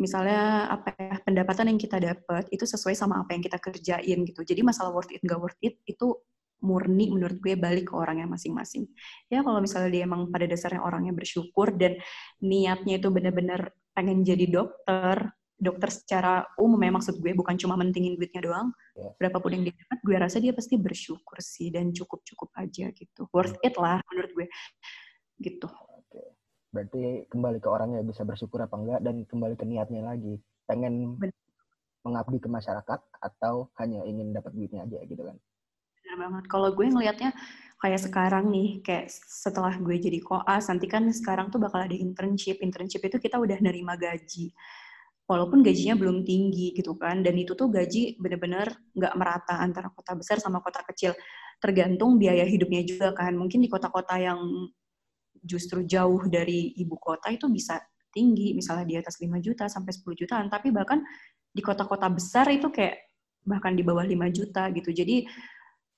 misalnya 0.00 0.72
apa 0.72 0.96
ya 0.96 1.20
pendapatan 1.20 1.76
yang 1.76 1.80
kita 1.80 2.00
dapat 2.00 2.48
itu 2.48 2.64
sesuai 2.64 2.96
sama 2.96 3.20
apa 3.20 3.36
yang 3.36 3.44
kita 3.44 3.60
kerjain 3.60 4.18
gitu. 4.24 4.40
Jadi 4.44 4.60
masalah 4.64 4.90
worth 4.92 5.12
it 5.12 5.20
nggak 5.20 5.40
worth 5.40 5.60
it 5.60 5.76
itu 5.84 6.16
murni 6.60 7.12
menurut 7.12 7.40
gue 7.40 7.56
balik 7.56 7.92
ke 7.92 7.94
orangnya 7.96 8.28
masing-masing. 8.28 8.88
Ya 9.32 9.40
kalau 9.40 9.60
misalnya 9.60 9.90
dia 9.92 10.02
emang 10.04 10.28
pada 10.28 10.44
dasarnya 10.44 10.80
orangnya 10.84 11.12
bersyukur 11.16 11.72
dan 11.76 11.96
niatnya 12.40 13.00
itu 13.00 13.08
benar-benar 13.08 13.72
pengen 13.96 14.22
jadi 14.22 14.46
dokter, 14.48 15.32
dokter 15.60 15.88
secara 15.92 16.48
umum 16.56 16.80
ya 16.80 16.90
maksud 16.96 17.20
gue 17.20 17.32
bukan 17.36 17.56
cuma 17.60 17.76
mentingin 17.76 18.16
duitnya 18.16 18.40
doang. 18.40 18.68
Ya. 18.96 19.12
Berapapun 19.20 19.60
yang 19.60 19.62
dia 19.68 19.74
dapat, 19.76 19.98
gue 20.00 20.16
rasa 20.16 20.36
dia 20.40 20.52
pasti 20.56 20.80
bersyukur 20.80 21.36
sih 21.44 21.68
dan 21.68 21.92
cukup-cukup 21.92 22.48
aja 22.56 22.88
gitu. 22.96 23.28
Worth 23.32 23.60
it 23.60 23.76
lah 23.76 24.00
menurut 24.08 24.32
gue. 24.32 24.46
Gitu. 25.40 25.68
Berarti 26.70 27.26
kembali 27.26 27.58
ke 27.58 27.68
orangnya 27.68 28.00
bisa 28.06 28.22
bersyukur 28.22 28.62
apa 28.62 28.78
enggak 28.78 29.00
dan 29.02 29.26
kembali 29.26 29.54
ke 29.58 29.66
niatnya 29.66 30.06
lagi. 30.06 30.38
Pengen 30.64 31.18
Bener. 31.18 31.34
mengabdi 32.06 32.38
ke 32.38 32.48
masyarakat 32.48 33.00
atau 33.20 33.68
hanya 33.82 34.06
ingin 34.06 34.30
dapat 34.30 34.54
duitnya 34.54 34.86
aja 34.86 35.02
gitu 35.02 35.20
kan. 35.20 35.36
Banget. 36.20 36.44
Kalau 36.52 36.68
gue 36.76 36.84
ngelihatnya 36.84 37.32
kayak 37.80 38.00
sekarang 38.04 38.52
nih, 38.52 38.84
kayak 38.84 39.08
setelah 39.24 39.72
gue 39.80 39.96
jadi 39.96 40.20
koas, 40.20 40.68
nanti 40.68 40.84
kan 40.84 41.08
sekarang 41.08 41.48
tuh 41.48 41.56
bakal 41.56 41.80
ada 41.80 41.96
internship. 41.96 42.60
Internship 42.60 43.00
itu 43.08 43.16
kita 43.16 43.40
udah 43.40 43.56
nerima 43.64 43.96
gaji. 43.96 44.52
Walaupun 45.24 45.64
gajinya 45.64 45.96
belum 45.96 46.26
tinggi 46.26 46.76
gitu 46.76 46.98
kan, 46.98 47.24
dan 47.24 47.38
itu 47.38 47.56
tuh 47.56 47.70
gaji 47.72 48.18
bener-bener 48.20 48.66
nggak 48.92 49.14
merata 49.16 49.62
antara 49.62 49.88
kota 49.94 50.12
besar 50.18 50.36
sama 50.42 50.60
kota 50.60 50.84
kecil. 50.92 51.16
Tergantung 51.62 52.20
biaya 52.20 52.44
hidupnya 52.44 52.84
juga 52.84 53.16
kan. 53.16 53.32
Mungkin 53.38 53.64
di 53.64 53.70
kota-kota 53.70 54.18
yang 54.20 54.42
justru 55.40 55.86
jauh 55.88 56.20
dari 56.28 56.76
ibu 56.76 57.00
kota 57.00 57.32
itu 57.32 57.48
bisa 57.48 57.80
tinggi, 58.12 58.52
misalnya 58.52 58.84
di 58.84 58.96
atas 58.98 59.16
5 59.22 59.38
juta 59.38 59.70
sampai 59.70 59.94
10 59.94 60.18
jutaan, 60.18 60.46
tapi 60.50 60.74
bahkan 60.74 61.00
di 61.54 61.62
kota-kota 61.62 62.10
besar 62.10 62.50
itu 62.50 62.68
kayak 62.68 62.98
bahkan 63.46 63.72
di 63.72 63.86
bawah 63.86 64.04
5 64.04 64.28
juta 64.34 64.68
gitu. 64.74 64.90
Jadi 64.90 65.24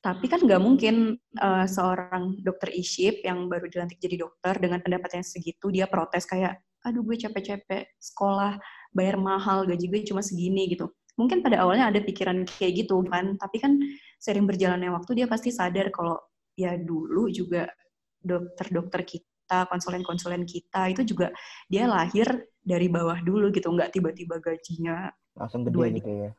tapi 0.02 0.26
kan 0.26 0.42
nggak 0.42 0.58
mungkin 0.58 1.14
uh, 1.38 1.62
seorang 1.64 2.42
dokter 2.42 2.74
iship 2.74 3.22
yang 3.22 3.46
baru 3.46 3.70
dilantik 3.70 4.02
jadi 4.02 4.26
dokter 4.26 4.58
dengan 4.58 4.82
pendapatnya 4.82 5.22
segitu 5.22 5.70
dia 5.70 5.86
protes 5.86 6.26
kayak 6.26 6.58
aduh 6.82 7.06
gue 7.06 7.14
capek-capek 7.14 7.94
sekolah 8.02 8.58
bayar 8.90 9.14
mahal 9.14 9.62
gaji 9.62 9.86
gue 9.86 10.02
cuma 10.10 10.18
segini 10.18 10.74
gitu 10.74 10.90
mungkin 11.14 11.38
pada 11.38 11.62
awalnya 11.62 11.94
ada 11.94 12.02
pikiran 12.02 12.42
kayak 12.42 12.82
gitu 12.82 13.06
kan 13.06 13.38
tapi 13.38 13.62
kan 13.62 13.78
sering 14.18 14.42
berjalannya 14.42 14.90
waktu 14.90 15.22
dia 15.22 15.26
pasti 15.30 15.54
sadar 15.54 15.94
kalau 15.94 16.18
ya 16.58 16.74
dulu 16.74 17.30
juga 17.30 17.70
dokter-dokter 18.18 19.06
kita 19.06 19.70
konsulen-konsulen 19.70 20.42
kita 20.42 20.90
itu 20.90 21.14
juga 21.14 21.30
dia 21.70 21.86
lahir 21.86 22.26
dari 22.58 22.90
bawah 22.90 23.22
dulu 23.22 23.54
gitu 23.54 23.70
nggak 23.70 23.94
tiba-tiba 23.94 24.42
gajinya 24.42 25.14
Langsung 25.38 25.62
gede 25.62 26.02
gitu 26.02 26.10
ya. 26.10 26.30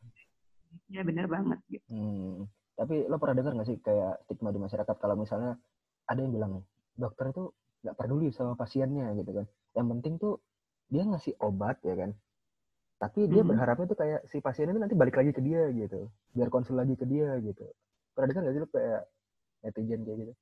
ya 0.92 1.02
benar 1.08 1.32
banget 1.32 1.60
gitu 1.72 1.88
Hmm. 1.88 2.44
Tapi 2.74 3.06
lo 3.06 3.22
pernah 3.22 3.36
dengar 3.38 3.54
nggak 3.54 3.70
sih 3.70 3.78
kayak 3.80 4.26
stigma 4.26 4.50
di 4.50 4.60
masyarakat 4.62 4.96
kalau 4.98 5.16
misalnya 5.16 5.58
ada 6.10 6.20
yang 6.20 6.34
bilang 6.34 6.54
dokter 6.98 7.30
itu 7.30 7.54
nggak 7.86 7.96
peduli 7.98 8.30
sama 8.34 8.58
pasiennya 8.58 9.14
gitu 9.20 9.32
kan. 9.32 9.46
Yang 9.78 9.88
penting 9.98 10.14
tuh 10.18 10.34
dia 10.90 11.04
ngasih 11.06 11.34
obat 11.42 11.78
ya 11.86 11.94
kan. 11.98 12.12
Tapi 12.98 13.28
dia 13.28 13.44
Mhm. 13.44 13.50
berharapnya 13.52 13.86
tuh 13.90 14.00
kayak 14.00 14.20
si 14.32 14.40
pasien 14.40 14.72
itu 14.72 14.80
nanti 14.80 14.96
balik 14.96 15.20
lagi 15.20 15.32
ke 15.36 15.42
dia 15.44 15.70
gitu. 15.76 16.10
Biar 16.34 16.48
konsul 16.50 16.80
lagi 16.80 16.96
ke 16.98 17.06
dia 17.06 17.36
gitu. 17.44 17.66
Pernah 18.16 18.28
dengar 18.32 18.42
nggak 18.48 18.56
sih 18.56 18.62
lo 18.64 18.70
kayak 18.72 19.02
netizen 19.64 20.02
kayak 20.08 20.18
gitu? 20.24 20.34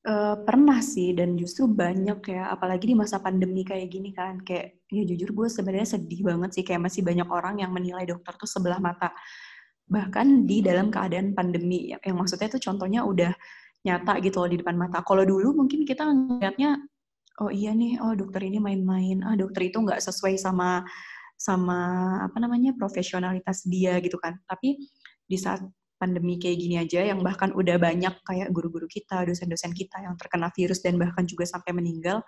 Eh, 0.00 0.36
pernah 0.48 0.80
sih 0.80 1.12
dan 1.12 1.36
justru 1.36 1.68
banyak 1.68 2.24
ya 2.32 2.48
apalagi 2.48 2.88
di 2.88 2.96
masa 2.96 3.20
pandemi 3.20 3.68
kayak 3.68 3.84
gini 3.92 4.16
kan 4.16 4.40
kayak 4.40 4.80
ya 4.88 5.04
jujur 5.04 5.36
gue 5.36 5.48
sebenarnya 5.52 6.00
sedih 6.00 6.24
banget 6.24 6.56
sih 6.56 6.64
kayak 6.64 6.88
masih 6.88 7.04
banyak 7.04 7.28
orang 7.28 7.60
yang 7.60 7.68
menilai 7.68 8.08
dokter 8.08 8.32
tuh 8.32 8.48
sebelah 8.48 8.80
mata 8.80 9.12
bahkan 9.90 10.46
di 10.46 10.62
dalam 10.62 10.88
keadaan 10.88 11.34
pandemi 11.34 11.90
yang, 11.90 12.16
maksudnya 12.16 12.46
tuh 12.46 12.62
contohnya 12.62 13.02
udah 13.02 13.34
nyata 13.82 14.22
gitu 14.22 14.38
loh 14.38 14.50
di 14.50 14.62
depan 14.62 14.78
mata. 14.78 15.02
Kalau 15.02 15.26
dulu 15.26 15.64
mungkin 15.64 15.82
kita 15.82 16.06
ngeliatnya 16.06 16.78
oh 17.42 17.50
iya 17.50 17.74
nih 17.74 17.98
oh 17.98 18.14
dokter 18.14 18.46
ini 18.46 18.62
main-main 18.62 19.24
ah 19.26 19.34
dokter 19.34 19.72
itu 19.72 19.80
nggak 19.80 19.98
sesuai 19.98 20.36
sama 20.38 20.84
sama 21.40 21.78
apa 22.20 22.36
namanya 22.38 22.76
profesionalitas 22.78 23.66
dia 23.66 23.98
gitu 23.98 24.16
kan. 24.22 24.38
Tapi 24.46 24.78
di 25.26 25.36
saat 25.40 25.64
pandemi 26.00 26.40
kayak 26.40 26.56
gini 26.56 26.76
aja 26.80 27.04
yang 27.04 27.20
bahkan 27.20 27.52
udah 27.52 27.76
banyak 27.76 28.14
kayak 28.24 28.48
guru-guru 28.54 28.88
kita, 28.88 29.26
dosen-dosen 29.28 29.76
kita 29.76 30.00
yang 30.00 30.16
terkena 30.16 30.48
virus 30.56 30.80
dan 30.80 30.96
bahkan 30.96 31.28
juga 31.28 31.44
sampai 31.44 31.76
meninggal, 31.76 32.24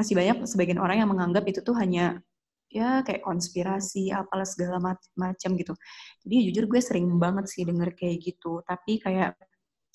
masih 0.00 0.16
banyak 0.16 0.48
sebagian 0.48 0.80
orang 0.80 1.04
yang 1.04 1.10
menganggap 1.12 1.44
itu 1.44 1.60
tuh 1.60 1.76
hanya 1.76 2.24
ya 2.72 3.04
kayak 3.04 3.20
konspirasi 3.20 4.08
apalah 4.10 4.48
segala 4.48 4.80
mac- 4.80 5.12
macam 5.14 5.54
gitu. 5.60 5.76
Jadi 6.24 6.36
jujur 6.50 6.64
gue 6.72 6.80
sering 6.80 7.06
banget 7.20 7.44
sih 7.52 7.62
denger 7.68 7.92
kayak 7.92 8.16
gitu, 8.24 8.64
tapi 8.64 8.96
kayak 8.98 9.36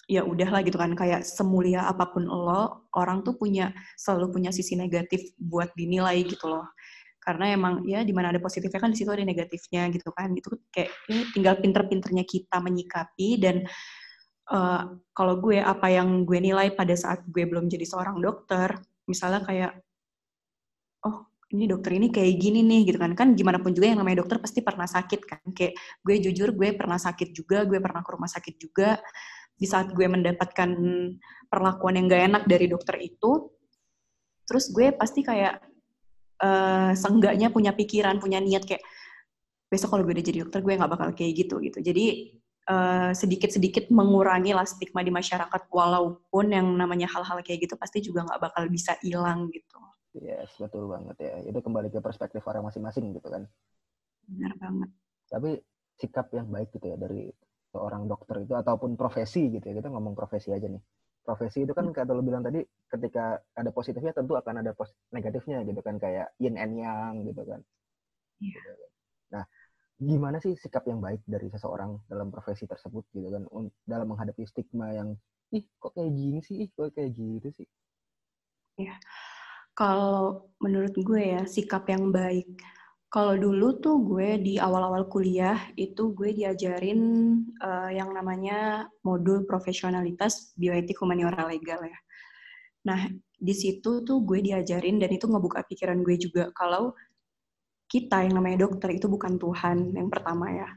ya 0.07 0.21
udahlah 0.23 0.61
gitu 0.61 0.77
kan. 0.77 0.93
Kayak 0.93 1.25
semulia 1.25 1.89
apa 1.89 2.05
pun 2.13 2.29
lo, 2.29 2.87
orang 2.93 3.25
tuh 3.25 3.35
punya 3.35 3.73
selalu 3.97 4.37
punya 4.39 4.51
sisi 4.53 4.77
negatif 4.77 5.33
buat 5.41 5.73
dinilai 5.73 6.21
gitu 6.29 6.45
loh. 6.53 6.69
Karena 7.19 7.51
emang 7.51 7.83
ya 7.83 8.05
di 8.05 8.13
mana 8.15 8.31
ada 8.31 8.39
positifnya 8.39 8.79
kan 8.79 8.93
di 8.93 8.97
situ 9.01 9.09
ada 9.11 9.25
negatifnya 9.25 9.89
gitu 9.91 10.09
kan. 10.13 10.29
Itu 10.37 10.61
kayak 10.71 10.89
ya, 11.09 11.21
tinggal 11.33 11.55
pinter-pinternya 11.59 12.23
kita 12.23 12.61
menyikapi 12.61 13.29
dan 13.41 13.65
eh, 14.53 14.81
kalau 15.17 15.33
gue 15.41 15.59
apa 15.59 15.87
yang 15.91 16.23
gue 16.23 16.39
nilai 16.39 16.71
pada 16.77 16.93
saat 16.95 17.25
gue 17.27 17.43
belum 17.49 17.67
jadi 17.67 17.83
seorang 17.89 18.21
dokter 18.23 18.79
misalnya 19.07 19.41
kayak 19.47 19.71
oh 21.07 21.27
ini 21.47 21.63
dokter 21.63 21.95
ini 21.95 22.11
kayak 22.11 22.33
gini 22.35 22.59
nih 22.59 22.91
gitu 22.91 22.99
kan 22.99 23.15
kan 23.15 23.31
gimana 23.31 23.63
pun 23.63 23.71
juga 23.71 23.93
yang 23.95 24.03
namanya 24.03 24.23
dokter 24.25 24.43
pasti 24.43 24.59
pernah 24.59 24.83
sakit 24.83 25.21
kan 25.23 25.41
kayak 25.55 25.79
gue 26.03 26.15
jujur 26.27 26.51
gue 26.51 26.75
pernah 26.75 26.99
sakit 26.99 27.31
juga 27.31 27.63
gue 27.63 27.79
pernah 27.79 28.03
ke 28.03 28.09
rumah 28.11 28.27
sakit 28.27 28.55
juga 28.59 28.99
di 29.57 29.65
saat 29.65 29.95
gue 29.95 30.05
mendapatkan 30.05 30.69
perlakuan 31.47 31.95
yang 31.95 32.05
gak 32.11 32.23
enak 32.27 32.43
dari 32.51 32.67
dokter 32.67 32.99
itu 32.99 33.47
terus 34.47 34.71
gue 34.71 34.91
pasti 34.95 35.23
kayak 35.23 35.59
eh 36.37 36.93
seenggaknya 36.93 37.49
punya 37.49 37.73
pikiran, 37.73 38.21
punya 38.21 38.37
niat 38.37 38.61
kayak 38.61 38.85
besok 39.67 39.97
kalau 39.97 40.05
gue 40.05 40.13
udah 40.15 40.25
jadi 40.25 40.39
dokter 40.45 40.61
gue 40.63 40.73
nggak 40.77 40.91
bakal 40.93 41.09
kayak 41.17 41.33
gitu 41.33 41.57
gitu. 41.65 41.79
Jadi 41.81 42.05
eh, 42.69 43.11
sedikit-sedikit 43.17 43.89
mengurangi 43.89 44.53
lah 44.53 44.63
stigma 44.69 45.01
di 45.01 45.09
masyarakat 45.09 45.61
walaupun 45.73 46.45
yang 46.53 46.67
namanya 46.77 47.09
hal-hal 47.09 47.41
kayak 47.41 47.65
gitu 47.67 47.75
pasti 47.75 48.05
juga 48.05 48.23
nggak 48.29 48.41
bakal 48.51 48.63
bisa 48.69 48.93
hilang 49.01 49.49
gitu. 49.49 49.81
Yes, 50.17 50.49
betul 50.57 50.89
banget 50.89 51.15
ya. 51.21 51.33
Itu 51.45 51.59
kembali 51.61 51.93
ke 51.93 51.99
perspektif 52.01 52.41
orang 52.49 52.65
masing-masing 52.67 53.13
gitu 53.13 53.27
kan. 53.29 53.43
Benar 54.25 54.53
banget. 54.57 54.89
Tapi 55.29 55.49
sikap 55.97 56.31
yang 56.33 56.47
baik 56.49 56.73
gitu 56.73 56.85
ya 56.93 56.97
dari 56.97 57.29
seorang 57.73 58.07
dokter 58.07 58.41
itu 58.41 58.53
ataupun 58.57 58.97
profesi 58.97 59.51
gitu 59.53 59.65
ya. 59.67 59.73
Kita 59.77 59.89
ngomong 59.93 60.17
profesi 60.17 60.49
aja 60.49 60.65
nih. 60.65 60.81
Profesi 61.27 61.67
itu 61.67 61.75
kan 61.75 61.91
kata 61.91 62.15
lo 62.15 62.23
bilang 62.23 62.39
tadi 62.39 62.63
ketika 62.87 63.35
ada 63.51 63.69
positifnya 63.75 64.15
tentu 64.15 64.39
akan 64.39 64.63
ada 64.63 64.71
negatifnya 65.11 65.59
gitu 65.67 65.81
kan 65.83 65.99
kayak 65.99 66.31
yin 66.39 66.55
and 66.55 66.73
yang 66.79 67.13
gitu 67.27 67.43
kan. 67.43 67.59
Iya. 68.39 68.61
Nah, 69.35 69.43
gimana 69.99 70.37
sih 70.39 70.53
sikap 70.55 70.87
yang 70.87 71.01
baik 71.03 71.21
dari 71.27 71.49
seseorang 71.51 71.99
dalam 72.07 72.31
profesi 72.31 72.63
tersebut 72.69 73.03
gitu 73.11 73.27
kan 73.33 73.43
dalam 73.83 74.07
menghadapi 74.07 74.45
stigma 74.47 74.93
yang 74.95 75.17
ih 75.51 75.63
kok 75.81 75.95
kayak 75.95 76.11
gini 76.15 76.39
sih, 76.43 76.55
ih 76.63 76.69
kok 76.71 76.93
kayak 76.95 77.11
gitu 77.17 77.49
sih. 77.57 77.67
Kalau 79.77 80.49
menurut 80.57 80.97
gue 80.97 81.37
ya 81.37 81.45
sikap 81.45 81.85
yang 81.85 82.09
baik. 82.09 82.49
Kalau 83.07 83.37
dulu 83.37 83.77
tuh 83.77 84.01
gue 84.03 84.41
di 84.41 84.53
awal-awal 84.57 85.05
kuliah 85.07 85.69
itu 85.77 86.11
gue 86.17 86.33
diajarin 86.33 86.99
eh, 87.61 87.89
yang 87.93 88.09
namanya 88.11 88.89
modul 89.05 89.45
profesionalitas 89.45 90.57
bioetik 90.57 90.97
humaniora 90.97 91.45
legal 91.45 91.79
ya. 91.85 91.99
Nah, 92.89 93.05
di 93.37 93.53
situ 93.53 94.01
tuh 94.01 94.17
gue 94.25 94.41
diajarin 94.41 94.97
dan 94.97 95.13
itu 95.13 95.29
ngebuka 95.29 95.61
pikiran 95.69 96.01
gue 96.01 96.17
juga 96.17 96.49
kalau 96.57 96.97
kita 97.87 98.27
yang 98.27 98.41
namanya 98.41 98.67
dokter 98.67 98.91
itu 98.97 99.07
bukan 99.07 99.39
Tuhan 99.39 99.93
yang 99.93 100.09
pertama 100.09 100.51
ya. 100.51 100.69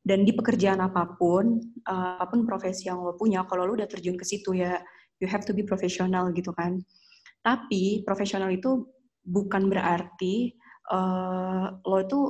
Dan 0.00 0.26
di 0.26 0.32
pekerjaan 0.34 0.82
apa 0.82 1.06
pun, 1.16 1.60
eh, 1.86 2.14
apa 2.18 2.28
pun 2.34 2.42
profesi 2.44 2.90
yang 2.90 2.98
lo 3.00 3.14
punya, 3.14 3.46
kalau 3.46 3.62
lo 3.70 3.78
udah 3.78 3.88
terjun 3.88 4.18
ke 4.18 4.26
situ 4.26 4.58
ya, 4.58 4.82
you 5.22 5.28
have 5.30 5.46
to 5.46 5.54
be 5.54 5.62
profesional 5.62 6.28
gitu 6.34 6.50
kan. 6.52 6.82
Tapi 7.40 8.04
profesional 8.04 8.52
itu 8.52 8.84
bukan 9.24 9.68
berarti 9.68 10.52
eh, 10.92 11.66
lo 11.72 11.96
itu 12.00 12.20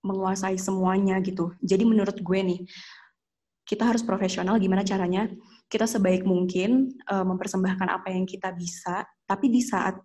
menguasai 0.00 0.56
semuanya 0.56 1.20
gitu. 1.20 1.52
Jadi 1.60 1.84
menurut 1.84 2.16
gue 2.20 2.40
nih, 2.40 2.60
kita 3.68 3.86
harus 3.86 4.02
profesional 4.02 4.58
gimana 4.58 4.82
caranya 4.82 5.30
kita 5.70 5.86
sebaik 5.86 6.26
mungkin 6.26 6.90
eh, 7.06 7.24
mempersembahkan 7.26 7.88
apa 7.90 8.08
yang 8.14 8.24
kita 8.26 8.54
bisa, 8.54 9.06
tapi 9.26 9.50
di 9.52 9.62
saat 9.62 9.98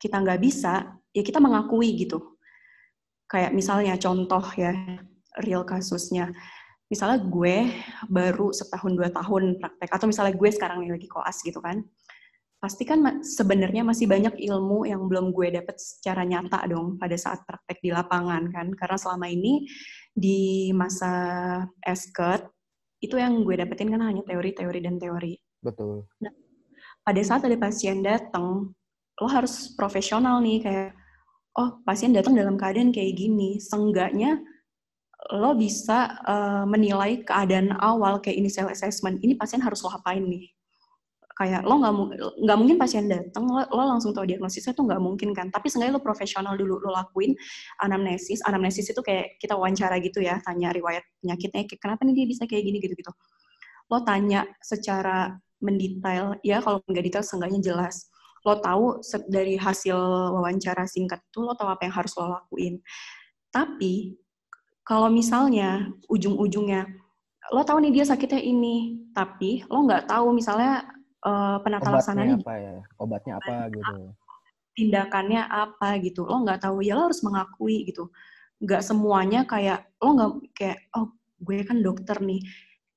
kita 0.00 0.16
nggak 0.20 0.40
bisa, 0.40 0.96
ya 1.12 1.22
kita 1.22 1.38
mengakui 1.42 1.92
gitu. 1.98 2.38
Kayak 3.30 3.54
misalnya 3.54 3.94
contoh 3.94 4.42
ya, 4.58 4.74
real 5.42 5.62
kasusnya. 5.62 6.34
Misalnya 6.90 7.22
gue 7.22 7.70
baru 8.10 8.50
setahun 8.50 8.92
dua 8.98 9.14
tahun 9.14 9.62
praktek, 9.62 9.90
atau 9.94 10.06
misalnya 10.10 10.34
gue 10.34 10.50
sekarang 10.50 10.82
nih 10.82 10.98
lagi 10.98 11.06
koas 11.06 11.38
gitu 11.46 11.62
kan 11.62 11.86
pasti 12.60 12.84
kan 12.84 13.24
sebenarnya 13.24 13.80
masih 13.80 14.04
banyak 14.04 14.36
ilmu 14.36 14.84
yang 14.84 15.08
belum 15.08 15.32
gue 15.32 15.48
dapet 15.48 15.80
secara 15.80 16.28
nyata 16.28 16.60
dong 16.68 17.00
pada 17.00 17.16
saat 17.16 17.40
praktek 17.48 17.80
di 17.80 17.90
lapangan 17.90 18.52
kan. 18.52 18.68
Karena 18.76 19.00
selama 19.00 19.26
ini 19.32 19.64
di 20.12 20.68
masa 20.76 21.12
esket 21.80 22.44
itu 23.00 23.16
yang 23.16 23.40
gue 23.48 23.56
dapetin 23.56 23.88
kan 23.88 24.04
hanya 24.04 24.20
teori-teori 24.28 24.80
dan 24.84 25.00
teori. 25.00 25.34
Betul. 25.60 26.08
pada 27.00 27.20
saat 27.24 27.44
ada 27.44 27.56
pasien 27.56 28.04
datang 28.04 28.72
lo 29.20 29.28
harus 29.28 29.72
profesional 29.76 30.40
nih 30.40 30.64
kayak 30.64 30.90
oh 31.56 31.80
pasien 31.84 32.12
datang 32.12 32.32
dalam 32.32 32.56
keadaan 32.56 32.92
kayak 32.92 33.16
gini 33.16 33.60
seenggaknya 33.60 34.40
lo 35.36 35.52
bisa 35.56 36.16
eh, 36.24 36.64
menilai 36.64 37.20
keadaan 37.24 37.76
awal 37.76 38.20
kayak 38.24 38.40
initial 38.40 38.72
assessment 38.72 39.20
ini 39.20 39.36
pasien 39.36 39.60
harus 39.60 39.84
lo 39.84 39.92
apain 39.92 40.24
nih 40.24 40.48
kayak 41.40 41.64
lo 41.64 41.80
nggak 41.80 41.94
nggak 42.44 42.58
mungkin 42.60 42.76
pasien 42.76 43.08
datang 43.08 43.48
lo, 43.48 43.64
lo 43.72 43.82
langsung 43.96 44.12
tahu 44.12 44.28
diagnosisnya 44.28 44.76
tuh 44.76 44.84
nggak 44.84 45.00
mungkin 45.00 45.32
kan. 45.32 45.48
Tapi 45.48 45.72
seenggaknya 45.72 45.96
lo 45.96 46.04
profesional 46.04 46.52
dulu 46.60 46.76
lo 46.84 46.92
lakuin 46.92 47.32
anamnesis 47.80 48.44
anamnesis 48.44 48.92
itu 48.92 49.00
kayak 49.00 49.40
kita 49.40 49.56
wawancara 49.56 49.96
gitu 50.04 50.20
ya 50.20 50.36
tanya 50.44 50.68
riwayat 50.76 51.00
penyakitnya 51.24 51.64
kenapa 51.80 52.04
nih 52.04 52.14
dia 52.20 52.26
bisa 52.28 52.44
kayak 52.44 52.60
gini 52.68 52.78
gitu 52.84 52.92
gitu. 52.92 53.12
Lo 53.88 54.04
tanya 54.04 54.44
secara 54.60 55.32
mendetail 55.64 56.36
ya 56.44 56.60
kalau 56.60 56.84
nggak 56.84 57.04
detail 57.08 57.24
seenggaknya 57.24 57.60
jelas. 57.64 58.12
Lo 58.44 58.60
tahu 58.60 59.00
dari 59.32 59.56
hasil 59.56 59.96
wawancara 60.36 60.84
singkat 60.84 61.24
itu 61.24 61.40
lo 61.40 61.56
tahu 61.56 61.72
apa 61.72 61.88
yang 61.88 61.94
harus 61.96 62.12
lo 62.20 62.28
lakuin. 62.36 62.84
Tapi 63.48 64.12
kalau 64.84 65.08
misalnya 65.08 65.88
ujung-ujungnya 66.12 66.84
lo 67.50 67.64
tahu 67.64 67.80
nih 67.80 67.92
dia 67.96 68.04
sakitnya 68.04 68.44
ini 68.44 69.00
tapi 69.16 69.64
lo 69.72 69.88
nggak 69.88 70.06
tahu 70.06 70.36
misalnya 70.36 70.99
uh, 71.24 71.56
penata 71.64 71.88
laksananya 71.92 72.36
apa 72.40 72.54
ya? 72.56 72.74
Obatnya 72.96 73.32
apa 73.40 73.68
gitu? 73.72 74.14
tindakannya 74.80 75.42
apa 75.44 75.98
gitu. 76.00 76.24
Lo 76.24 76.40
nggak 76.40 76.64
tahu. 76.64 76.80
Ya 76.80 76.96
lo 76.96 77.10
harus 77.10 77.20
mengakui 77.20 77.84
gitu. 77.88 78.08
Nggak 78.62 78.82
semuanya 78.86 79.44
kayak 79.44 79.92
lo 80.00 80.08
nggak 80.16 80.30
kayak 80.56 80.78
oh 80.96 81.12
gue 81.40 81.58
kan 81.66 81.84
dokter 81.84 82.16
nih. 82.22 82.40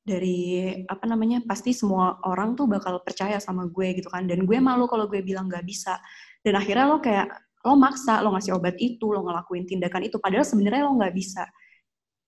Dari 0.03 0.39
apa 0.84 1.08
namanya 1.08 1.39
pasti 1.48 1.72
semua 1.72 2.20
orang 2.27 2.60
tuh 2.60 2.68
bakal 2.68 3.00
percaya 3.03 3.39
sama 3.39 3.68
gue 3.68 4.00
gitu 4.00 4.08
kan. 4.12 4.27
Dan 4.27 4.48
gue 4.48 4.58
malu 4.60 4.88
kalau 4.88 5.08
gue 5.08 5.24
bilang 5.24 5.48
nggak 5.51 5.63
bisa. 5.68 6.00
Dan 6.44 6.60
akhirnya 6.60 6.86
lo 6.88 7.00
kayak 7.00 7.27
lo 7.63 7.80
maksa 7.80 8.20
lo 8.20 8.36
ngasih 8.36 8.60
obat 8.60 8.75
itu 8.80 9.08
lo 9.12 9.24
ngelakuin 9.24 9.68
tindakan 9.68 10.08
itu. 10.08 10.20
Padahal 10.20 10.44
sebenarnya 10.44 10.84
lo 10.88 11.00
nggak 11.00 11.15
bisa 11.15 11.44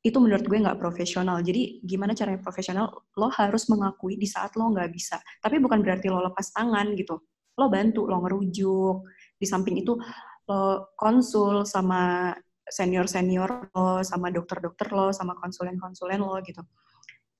itu 0.06 0.22
menurut 0.22 0.46
gue 0.46 0.60
nggak 0.62 0.78
profesional. 0.78 1.42
Jadi 1.42 1.82
gimana 1.82 2.14
caranya 2.14 2.38
profesional? 2.38 2.94
Lo 3.18 3.34
harus 3.34 3.66
mengakui 3.74 4.22
di 4.22 4.30
saat 4.30 4.54
lo 4.54 4.70
nggak 4.70 4.94
bisa. 4.94 5.18
Tapi 5.42 5.58
bukan 5.58 5.82
berarti 5.82 6.14
lo 6.14 6.22
lepas 6.22 6.54
tangan 6.54 6.94
gitu. 6.94 7.26
Lo 7.58 7.66
bantu, 7.74 8.06
lo 8.06 8.22
ngerujuk. 8.22 9.02
Di 9.42 9.50
samping 9.50 9.82
itu 9.82 9.98
lo 10.46 10.94
konsul 10.94 11.66
sama 11.66 12.30
senior-senior 12.70 13.74
lo, 13.74 14.06
sama 14.06 14.30
dokter-dokter 14.30 14.94
lo, 14.94 15.10
sama 15.10 15.34
konsulen-konsulen 15.42 16.22
lo 16.22 16.38
gitu. 16.46 16.62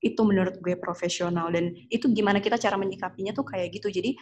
Itu 0.02 0.26
menurut 0.26 0.58
gue 0.58 0.74
profesional. 0.74 1.54
Dan 1.54 1.70
itu 1.86 2.10
gimana 2.10 2.42
kita 2.42 2.58
cara 2.58 2.74
menyikapinya 2.74 3.30
tuh 3.30 3.46
kayak 3.46 3.78
gitu. 3.78 3.94
Jadi 3.94 4.18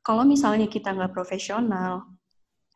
kalau 0.00 0.24
misalnya 0.24 0.64
kita 0.64 0.96
nggak 0.96 1.12
profesional, 1.12 2.08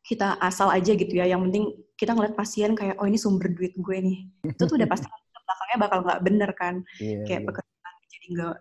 kita 0.07 0.39
asal 0.39 0.71
aja 0.71 0.95
gitu 0.95 1.11
ya. 1.11 1.27
Yang 1.27 1.51
penting 1.51 1.65
kita 1.99 2.15
ngeliat 2.15 2.39
pasien 2.39 2.79
kayak 2.79 2.97
oh 3.03 3.07
ini 3.11 3.19
sumber 3.19 3.51
duit 3.51 3.75
gue 3.75 3.97
nih. 3.99 4.19
Itu 4.55 4.71
tuh 4.71 4.79
udah 4.79 4.87
pasti 4.87 5.11
belakangnya 5.47 5.79
bakal 5.83 5.99
nggak 6.07 6.21
bener 6.23 6.51
kan. 6.55 6.75
Yeah, 7.03 7.27
kayak 7.27 7.43
yeah. 7.43 7.47
pekerjaan 7.51 7.95
jadi 8.07 8.27
nggak 8.31 8.57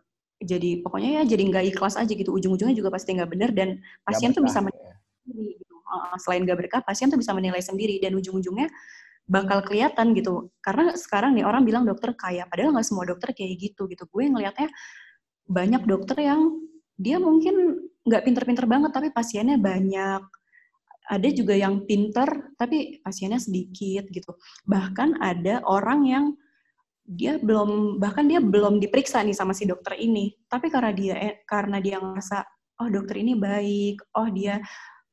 jadi 0.46 0.70
pokoknya 0.84 1.10
ya 1.22 1.24
jadi 1.30 1.44
nggak 1.54 1.66
ikhlas 1.78 1.96
aja 2.02 2.10
gitu. 2.10 2.34
Ujung-ujungnya 2.34 2.74
juga 2.74 2.90
pasti 2.90 3.14
nggak 3.14 3.30
bener 3.30 3.50
dan 3.54 3.70
pasien 4.02 4.34
gak 4.34 4.42
tuh 4.42 4.44
bisa 4.50 4.60
menilai 4.66 4.90
ya. 4.90 4.98
sendiri 5.22 5.48
gitu. 5.62 5.74
Selain 6.18 6.42
nggak 6.42 6.58
berkah, 6.58 6.82
pasien 6.82 7.08
tuh 7.14 7.20
bisa 7.22 7.32
menilai 7.32 7.62
sendiri 7.62 8.02
dan 8.02 8.18
ujung-ujungnya 8.18 8.68
bakal 9.30 9.62
kelihatan 9.62 10.18
gitu. 10.18 10.50
Karena 10.66 10.98
sekarang 10.98 11.38
nih 11.38 11.46
orang 11.46 11.62
bilang 11.62 11.86
dokter 11.86 12.14
kaya, 12.18 12.50
padahal 12.50 12.74
nggak 12.74 12.86
semua 12.90 13.06
dokter 13.06 13.34
kayak 13.38 13.54
gitu 13.58 13.86
gitu. 13.86 14.10
Gue 14.10 14.28
ngelihatnya 14.28 14.70
banyak 15.46 15.86
dokter 15.86 16.18
yang 16.25 16.58
dia 16.98 17.22
mungkin 17.22 17.86
nggak 18.06 18.22
pinter-pinter 18.22 18.66
banget 18.70 18.92
tapi 18.94 19.10
pasiennya 19.10 19.58
banyak 19.58 20.22
ada 21.06 21.30
juga 21.30 21.54
yang 21.54 21.86
pinter 21.86 22.54
tapi 22.58 23.00
pasiennya 23.02 23.38
sedikit 23.42 24.10
gitu. 24.10 24.34
Bahkan 24.66 25.22
ada 25.22 25.62
orang 25.66 26.02
yang 26.06 26.26
dia 27.06 27.38
belum 27.38 28.02
bahkan 28.02 28.26
dia 28.26 28.42
belum 28.42 28.82
diperiksa 28.82 29.22
nih 29.22 29.38
sama 29.38 29.54
si 29.54 29.70
dokter 29.70 29.94
ini, 30.02 30.34
tapi 30.50 30.74
karena 30.74 30.90
dia 30.90 31.16
eh, 31.22 31.36
karena 31.46 31.78
dia 31.78 32.02
ngerasa 32.02 32.42
oh 32.82 32.90
dokter 32.90 33.22
ini 33.22 33.38
baik, 33.38 34.18
oh 34.18 34.28
dia 34.34 34.58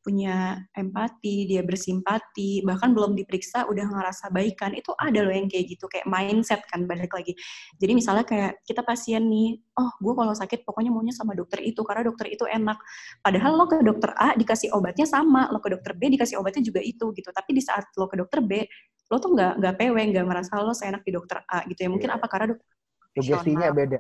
punya 0.02 0.58
empati, 0.74 1.46
dia 1.46 1.62
bersimpati, 1.62 2.66
bahkan 2.66 2.90
belum 2.90 3.14
diperiksa 3.14 3.70
udah 3.70 3.86
ngerasa 3.86 4.34
baikan. 4.34 4.74
Itu 4.74 4.92
ada 4.98 5.22
loh 5.22 5.30
yang 5.30 5.46
kayak 5.46 5.78
gitu, 5.78 5.86
kayak 5.86 6.04
mindset 6.10 6.60
kan 6.66 6.84
balik 6.84 7.14
lagi. 7.14 7.32
Jadi 7.78 7.92
misalnya 7.94 8.26
kayak 8.26 8.66
kita 8.66 8.82
pasien 8.82 9.24
nih, 9.30 9.62
oh 9.78 9.90
gue 10.02 10.12
kalau 10.12 10.34
sakit 10.34 10.66
pokoknya 10.66 10.90
maunya 10.90 11.14
sama 11.14 11.32
dokter 11.38 11.62
itu 11.62 11.80
karena 11.86 12.02
dokter 12.02 12.26
itu 12.28 12.44
enak. 12.44 12.76
Padahal 13.22 13.54
lo 13.54 13.64
ke 13.70 13.78
dokter 13.80 14.10
A 14.18 14.34
dikasih 14.34 14.74
obatnya 14.74 15.06
sama, 15.06 15.46
lo 15.54 15.62
ke 15.62 15.70
dokter 15.70 15.94
B 15.94 16.10
dikasih 16.12 16.36
obatnya 16.42 16.66
juga 16.66 16.82
itu 16.82 17.14
gitu. 17.14 17.30
Tapi 17.30 17.50
di 17.54 17.62
saat 17.62 17.86
lo 17.94 18.10
ke 18.10 18.18
dokter 18.18 18.42
B, 18.42 18.66
lo 19.08 19.16
tuh 19.22 19.30
nggak 19.32 19.62
nggak 19.62 19.74
PW, 19.78 19.96
nggak 20.12 20.26
merasa 20.26 20.58
lo 20.58 20.74
seenak 20.74 21.06
di 21.06 21.14
dokter 21.14 21.40
A 21.46 21.62
gitu 21.70 21.86
ya. 21.86 21.88
Mungkin 21.88 22.10
yeah. 22.10 22.18
apa 22.18 22.26
karena 22.26 22.46
dokter 22.52 22.68
Sugestinya 23.12 23.68
beda. 23.70 23.98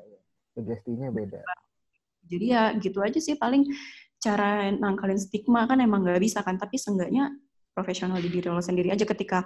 Sugestinya 0.56 1.08
beda. 1.12 1.40
Jadi 2.26 2.46
ya 2.48 2.72
gitu 2.80 2.98
aja 3.04 3.20
sih 3.20 3.36
paling 3.36 3.68
cara 4.22 4.70
nangkalin 4.70 5.18
stigma 5.18 5.66
kan 5.66 5.82
emang 5.82 6.06
nggak 6.06 6.22
bisa 6.22 6.46
kan 6.46 6.54
tapi 6.54 6.78
seenggaknya 6.78 7.34
profesional 7.74 8.22
di 8.22 8.30
diri 8.30 8.46
lo 8.46 8.62
sendiri 8.62 8.94
aja 8.94 9.02
ketika 9.02 9.42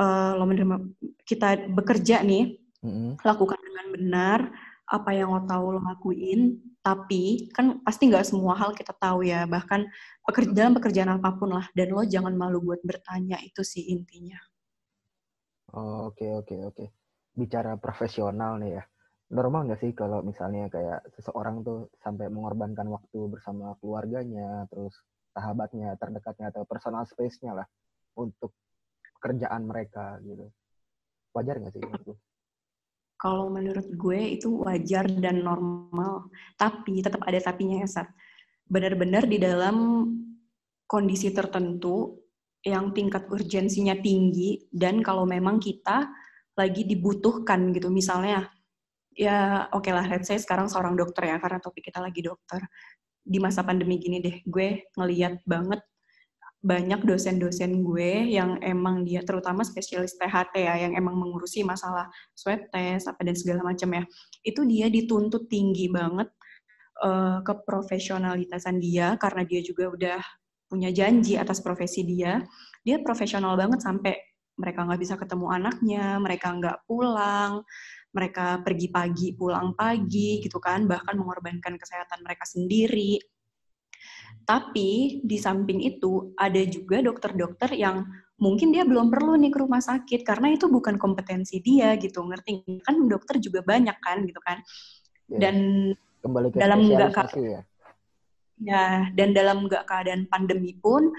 uh, 0.00 0.32
lo 0.40 0.48
menerima 0.48 0.80
kita 1.28 1.68
bekerja 1.68 2.24
nih 2.24 2.56
mm-hmm. 2.80 3.20
lakukan 3.20 3.60
dengan 3.60 3.86
benar 3.92 4.40
apa 4.88 5.10
yang 5.12 5.28
lo 5.36 5.44
tahu 5.44 5.76
lo 5.76 5.80
lakuin 5.84 6.56
tapi 6.80 7.52
kan 7.52 7.84
pasti 7.84 8.08
nggak 8.08 8.26
semua 8.26 8.56
hal 8.56 8.72
kita 8.72 8.96
tahu 8.96 9.22
ya 9.22 9.44
bahkan 9.46 9.86
pekerja, 10.24 10.50
dalam 10.50 10.74
pekerjaan 10.74 11.12
apa 11.12 11.36
pun 11.36 11.52
lah 11.52 11.68
dan 11.76 11.92
lo 11.92 12.02
jangan 12.02 12.32
malu 12.32 12.64
buat 12.64 12.80
bertanya 12.82 13.38
itu 13.44 13.62
sih 13.62 13.92
intinya. 13.92 14.40
Oh, 15.72 16.10
oke 16.10 16.26
oke 16.42 16.56
oke. 16.68 16.84
Bicara 17.32 17.78
profesional 17.80 18.60
nih 18.60 18.76
ya 18.76 18.82
normal 19.32 19.64
nggak 19.64 19.80
sih 19.80 19.92
kalau 19.96 20.20
misalnya 20.20 20.68
kayak 20.68 21.08
seseorang 21.16 21.64
tuh 21.64 21.88
sampai 22.04 22.28
mengorbankan 22.28 22.84
waktu 22.92 23.32
bersama 23.32 23.72
keluarganya, 23.80 24.68
terus 24.68 24.92
sahabatnya, 25.32 25.96
terdekatnya 25.96 26.52
atau 26.52 26.68
personal 26.68 27.08
space-nya 27.08 27.56
lah 27.56 27.66
untuk 28.20 28.52
kerjaan 29.16 29.64
mereka 29.64 30.20
gitu. 30.20 30.52
Wajar 31.32 31.56
nggak 31.56 31.72
sih 31.72 31.80
menurut 31.80 32.20
Kalau 33.16 33.46
menurut 33.48 33.88
gue 33.88 34.20
itu 34.36 34.50
wajar 34.66 35.08
dan 35.08 35.40
normal, 35.40 36.28
tapi 36.60 37.00
tetap 37.00 37.24
ada 37.24 37.38
tapinya 37.40 37.80
ya, 37.80 37.88
Sat. 37.88 38.08
Benar-benar 38.68 39.24
di 39.24 39.38
dalam 39.40 40.04
kondisi 40.84 41.32
tertentu 41.32 42.20
yang 42.66 42.92
tingkat 42.92 43.30
urgensinya 43.32 43.96
tinggi 43.96 44.68
dan 44.68 45.00
kalau 45.00 45.24
memang 45.24 45.56
kita 45.62 46.10
lagi 46.58 46.84
dibutuhkan 46.84 47.72
gitu, 47.72 47.88
misalnya 47.88 48.50
ya 49.16 49.68
oke 49.72 49.84
okay 49.84 49.92
lah 49.92 50.04
let's 50.08 50.28
say 50.28 50.38
sekarang 50.40 50.68
seorang 50.68 50.96
dokter 50.96 51.28
ya 51.28 51.36
karena 51.40 51.58
topik 51.60 51.88
kita 51.90 52.00
lagi 52.00 52.20
dokter. 52.24 52.62
Di 53.22 53.38
masa 53.38 53.62
pandemi 53.62 54.02
gini 54.02 54.18
deh 54.18 54.42
gue 54.42 54.90
ngeliat 54.98 55.46
banget 55.46 55.80
banyak 56.62 57.02
dosen-dosen 57.02 57.82
gue 57.82 58.38
yang 58.38 58.62
emang 58.62 59.02
dia 59.02 59.26
terutama 59.26 59.66
spesialis 59.66 60.14
THT 60.14 60.54
ya 60.62 60.86
yang 60.86 60.94
emang 60.94 61.18
mengurusi 61.18 61.66
masalah 61.66 62.06
swab 62.38 62.70
test 62.70 63.10
apa 63.10 63.20
dan 63.26 63.34
segala 63.34 63.66
macam 63.66 63.90
ya. 63.90 64.02
Itu 64.46 64.62
dia 64.66 64.86
dituntut 64.86 65.50
tinggi 65.50 65.90
banget 65.90 66.30
uh, 67.02 67.42
keprofesionalitasan 67.42 68.78
dia 68.78 69.18
karena 69.18 69.42
dia 69.42 69.60
juga 69.62 69.90
udah 69.90 70.20
punya 70.70 70.94
janji 70.94 71.34
atas 71.34 71.58
profesi 71.58 72.06
dia. 72.06 72.42
Dia 72.86 73.02
profesional 73.02 73.58
banget 73.58 73.82
sampai 73.82 74.14
mereka 74.56 74.84
nggak 74.84 75.00
bisa 75.00 75.14
ketemu 75.16 75.46
anaknya 75.48 76.20
mereka 76.20 76.52
nggak 76.52 76.84
pulang 76.84 77.64
mereka 78.12 78.60
pergi 78.60 78.88
pagi, 78.92 79.28
pulang 79.32 79.72
pagi 79.72 80.38
gitu 80.44 80.60
kan, 80.60 80.84
bahkan 80.84 81.16
mengorbankan 81.16 81.80
kesehatan 81.80 82.20
mereka 82.20 82.44
sendiri. 82.44 83.16
Tapi 84.44 85.22
di 85.24 85.36
samping 85.40 85.80
itu 85.80 86.36
ada 86.36 86.60
juga 86.68 87.00
dokter-dokter 87.00 87.72
yang 87.72 88.04
mungkin 88.36 88.74
dia 88.74 88.84
belum 88.84 89.08
perlu 89.08 89.38
nih 89.38 89.52
ke 89.54 89.58
rumah 89.64 89.80
sakit 89.80 90.26
karena 90.26 90.52
itu 90.52 90.68
bukan 90.68 91.00
kompetensi 91.00 91.62
dia 91.64 91.96
gitu, 91.96 92.20
ngerti? 92.26 92.84
Kan 92.84 93.08
dokter 93.08 93.40
juga 93.40 93.64
banyak 93.64 93.96
kan 94.02 94.24
gitu 94.28 94.40
kan. 94.44 94.60
Ya. 95.30 95.48
Dan 95.48 95.56
Kembali 96.22 96.54
ke 96.54 96.56
dalam 96.60 96.78
nggak 96.86 97.34
ya. 97.34 97.60
ya 98.62 98.86
dan 99.16 99.34
dalam 99.34 99.66
nggak 99.66 99.82
keadaan 99.90 100.30
pandemi 100.30 100.78
pun 100.78 101.10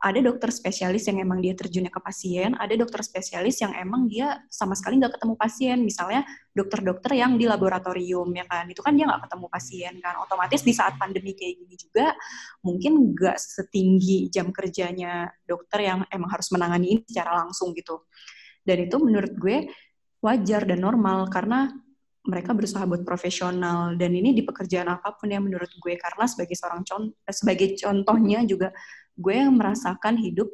ada 0.00 0.16
dokter 0.24 0.48
spesialis 0.48 1.04
yang 1.12 1.20
emang 1.20 1.44
dia 1.44 1.52
terjunnya 1.52 1.92
ke 1.92 2.00
pasien, 2.00 2.56
ada 2.56 2.72
dokter 2.72 3.04
spesialis 3.04 3.60
yang 3.60 3.76
emang 3.76 4.08
dia 4.08 4.40
sama 4.48 4.72
sekali 4.72 4.96
nggak 4.96 5.20
ketemu 5.20 5.34
pasien. 5.36 5.78
Misalnya 5.84 6.24
dokter-dokter 6.56 7.20
yang 7.20 7.36
di 7.36 7.44
laboratorium 7.44 8.32
ya 8.32 8.48
kan, 8.48 8.64
itu 8.72 8.80
kan 8.80 8.96
dia 8.96 9.04
nggak 9.04 9.28
ketemu 9.28 9.46
pasien 9.52 9.94
kan. 10.00 10.14
Otomatis 10.24 10.64
di 10.64 10.72
saat 10.72 10.96
pandemi 10.96 11.36
kayak 11.36 11.52
gini 11.52 11.74
juga 11.76 12.16
mungkin 12.64 13.12
nggak 13.12 13.36
setinggi 13.36 14.32
jam 14.32 14.48
kerjanya 14.48 15.28
dokter 15.44 15.84
yang 15.84 16.08
emang 16.08 16.32
harus 16.32 16.48
menangani 16.48 16.96
ini 16.96 17.02
secara 17.04 17.44
langsung 17.44 17.76
gitu. 17.76 18.08
Dan 18.64 18.88
itu 18.88 18.96
menurut 18.96 19.36
gue 19.36 19.68
wajar 20.24 20.64
dan 20.64 20.80
normal 20.80 21.28
karena 21.28 21.68
mereka 22.20 22.52
berusaha 22.52 22.84
buat 22.84 23.00
profesional 23.00 23.96
dan 23.96 24.12
ini 24.12 24.36
di 24.36 24.44
pekerjaan 24.44 24.92
apa 24.92 25.16
pun 25.16 25.32
ya 25.32 25.40
menurut 25.40 25.72
gue 25.72 25.94
karena 25.96 26.24
sebagai 26.28 26.52
seorang 26.52 26.84
contoh 26.84 27.16
sebagai 27.32 27.80
contohnya 27.80 28.44
juga 28.44 28.76
gue 29.20 29.36
yang 29.36 29.54
merasakan 29.54 30.16
hidup 30.16 30.48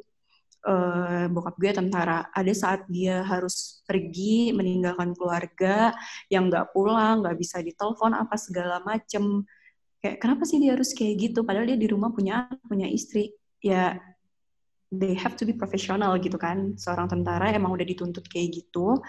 uh, 0.67 1.25
bokap 1.31 1.55
gue 1.57 1.71
tentara. 1.71 2.27
Ada 2.35 2.53
saat 2.53 2.81
dia 2.91 3.23
harus 3.23 3.81
pergi 3.87 4.51
meninggalkan 4.51 5.15
keluarga 5.15 5.95
yang 6.27 6.51
nggak 6.51 6.75
pulang, 6.75 7.23
nggak 7.23 7.37
bisa 7.39 7.63
ditelepon 7.63 8.13
apa 8.13 8.35
segala 8.35 8.83
macem. 8.83 9.47
kayak 9.97 10.21
kenapa 10.21 10.45
sih 10.45 10.61
dia 10.61 10.77
harus 10.77 10.93
kayak 10.93 11.15
gitu? 11.31 11.41
Padahal 11.41 11.65
dia 11.73 11.79
di 11.79 11.89
rumah 11.89 12.13
punya 12.13 12.45
punya 12.69 12.85
istri. 12.85 13.33
Ya 13.63 13.97
they 14.93 15.17
have 15.17 15.33
to 15.33 15.43
be 15.43 15.57
professional 15.57 16.13
gitu 16.21 16.37
kan. 16.37 16.77
Seorang 16.77 17.09
tentara 17.09 17.49
emang 17.49 17.73
udah 17.73 17.87
dituntut 17.87 18.29
kayak 18.29 18.61
gitu. 18.61 19.01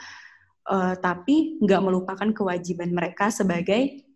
Uh, 0.68 0.96
tapi 1.00 1.60
nggak 1.60 1.80
melupakan 1.80 2.28
kewajiban 2.32 2.92
mereka 2.92 3.32
sebagai 3.32 4.07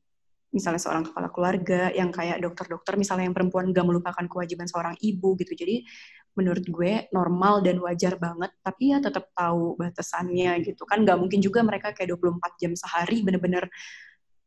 misalnya 0.53 0.79
seorang 0.79 1.05
kepala 1.09 1.33
keluarga 1.33 1.88
yang 1.91 2.12
kayak 2.12 2.38
dokter-dokter 2.45 3.01
misalnya 3.01 3.25
yang 3.27 3.37
perempuan 3.37 3.73
nggak 3.73 3.87
melupakan 3.88 4.25
kewajiban 4.29 4.69
seorang 4.69 4.95
ibu 5.01 5.35
gitu. 5.41 5.57
Jadi 5.57 5.83
menurut 6.33 6.65
gue 6.65 7.12
normal 7.12 7.61
dan 7.61 7.77
wajar 7.81 8.17
banget 8.17 8.53
tapi 8.65 8.93
ya 8.93 9.01
tetap 9.01 9.33
tahu 9.33 9.81
batasannya 9.81 10.61
gitu. 10.65 10.85
Kan 10.85 11.09
nggak 11.09 11.17
mungkin 11.17 11.41
juga 11.41 11.65
mereka 11.65 11.97
kayak 11.97 12.12
24 12.21 12.61
jam 12.61 12.73
sehari 12.77 13.25
bener-bener 13.25 13.69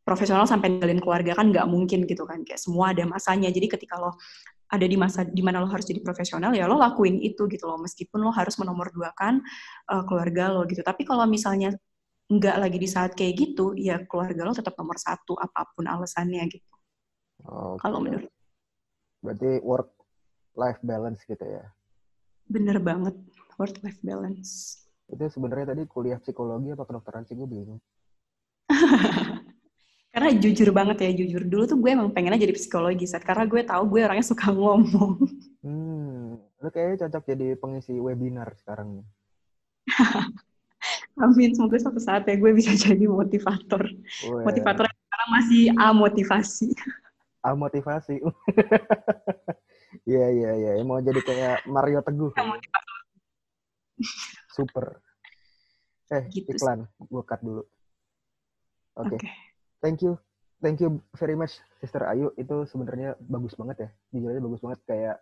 profesional 0.06 0.46
sampai 0.46 0.70
ninggalin 0.78 1.02
keluarga 1.02 1.34
kan 1.34 1.50
nggak 1.50 1.66
mungkin 1.66 2.06
gitu 2.06 2.24
kan. 2.30 2.46
Kayak 2.46 2.62
semua 2.62 2.94
ada 2.94 3.04
masanya. 3.10 3.50
Jadi 3.50 3.66
ketika 3.66 3.98
lo 3.98 4.14
ada 4.66 4.86
di 4.86 4.98
masa 4.98 5.26
di 5.26 5.42
mana 5.46 5.62
lo 5.62 5.70
harus 5.70 5.86
jadi 5.86 6.02
profesional 6.02 6.54
ya 6.54 6.66
lo 6.70 6.78
lakuin 6.78 7.18
itu 7.18 7.50
gitu 7.50 7.66
loh. 7.66 7.82
Meskipun 7.82 8.22
lo 8.22 8.30
harus 8.30 8.58
menomorduakan 8.62 9.42
uh, 9.90 10.04
keluarga 10.06 10.54
lo 10.54 10.70
gitu. 10.70 10.86
Tapi 10.86 11.02
kalau 11.02 11.26
misalnya 11.26 11.74
nggak 12.26 12.56
lagi 12.58 12.78
di 12.82 12.90
saat 12.90 13.14
kayak 13.14 13.34
gitu 13.38 13.78
ya 13.78 14.02
keluarga 14.10 14.50
lo 14.50 14.54
tetap 14.54 14.74
nomor 14.78 14.98
satu 14.98 15.38
apa 15.38 15.70
pun 15.74 15.86
alasannya 15.86 16.42
gitu. 16.50 16.74
Okay. 17.46 17.78
kalau 17.84 18.02
menurut 18.02 18.32
berarti 19.22 19.62
work 19.62 19.94
life 20.58 20.82
balance 20.82 21.22
gitu 21.26 21.46
ya? 21.46 21.66
Bener 22.50 22.82
banget 22.82 23.14
work 23.62 23.78
life 23.86 24.02
balance. 24.02 24.82
Itu 25.06 25.22
sebenarnya 25.30 25.78
tadi 25.78 25.86
kuliah 25.86 26.18
psikologi 26.18 26.74
apa 26.74 26.86
kedokteran 26.90 27.30
sih? 27.30 27.38
Gue 27.38 27.46
bingung. 27.46 27.82
Karena 30.14 30.30
jujur 30.34 30.74
banget 30.74 30.98
ya 31.06 31.12
jujur. 31.14 31.46
Dulu 31.46 31.64
tuh 31.70 31.78
gue 31.78 31.92
emang 31.94 32.10
pengennya 32.10 32.42
jadi 32.42 32.56
psikologi 32.56 33.06
saat 33.06 33.22
karena 33.22 33.46
gue 33.46 33.62
tahu 33.62 33.84
gue 33.94 34.02
orangnya 34.02 34.26
suka 34.26 34.50
ngomong. 34.50 35.22
Hmm 35.62 36.40
lu 36.66 36.74
kayaknya 36.74 37.06
cocok 37.06 37.24
jadi 37.30 37.48
pengisi 37.62 37.94
webinar 38.02 38.50
sekarang 38.58 38.98
nih 38.98 39.08
amin 41.20 41.52
semoga 41.56 41.78
suatu 41.80 42.02
saat 42.02 42.28
ya 42.28 42.36
gue 42.36 42.52
bisa 42.52 42.72
jadi 42.86 43.06
motivator 43.08 43.84
Wee. 44.28 44.44
motivator 44.44 44.86
sekarang 44.88 45.30
masih 45.32 45.62
a 45.76 45.86
motivasi 45.96 46.68
a 47.46 47.50
motivasi 47.54 48.16
Iya 50.06 50.28
iya 50.28 50.52
iya 50.60 50.72
mau 50.84 51.00
jadi 51.00 51.18
kayak 51.24 51.72
Mario 51.72 52.04
Teguh. 52.04 52.36
Super. 54.52 55.00
Eh 56.12 56.28
gitu 56.36 56.52
iklan, 56.52 56.84
gue 57.00 57.24
cut 57.24 57.40
dulu. 57.40 57.64
Oke. 59.00 59.16
Okay. 59.16 59.18
Okay 59.24 59.32
thank 59.86 60.02
you 60.02 60.18
thank 60.66 60.82
you 60.82 60.98
very 61.14 61.38
much 61.38 61.62
Sister 61.78 62.02
Ayu 62.10 62.34
itu 62.42 62.66
sebenarnya 62.66 63.14
bagus 63.22 63.54
banget 63.54 63.86
ya 63.86 63.90
jujur 64.10 64.34
aja 64.34 64.42
bagus 64.42 64.62
banget 64.66 64.80
kayak 64.90 65.18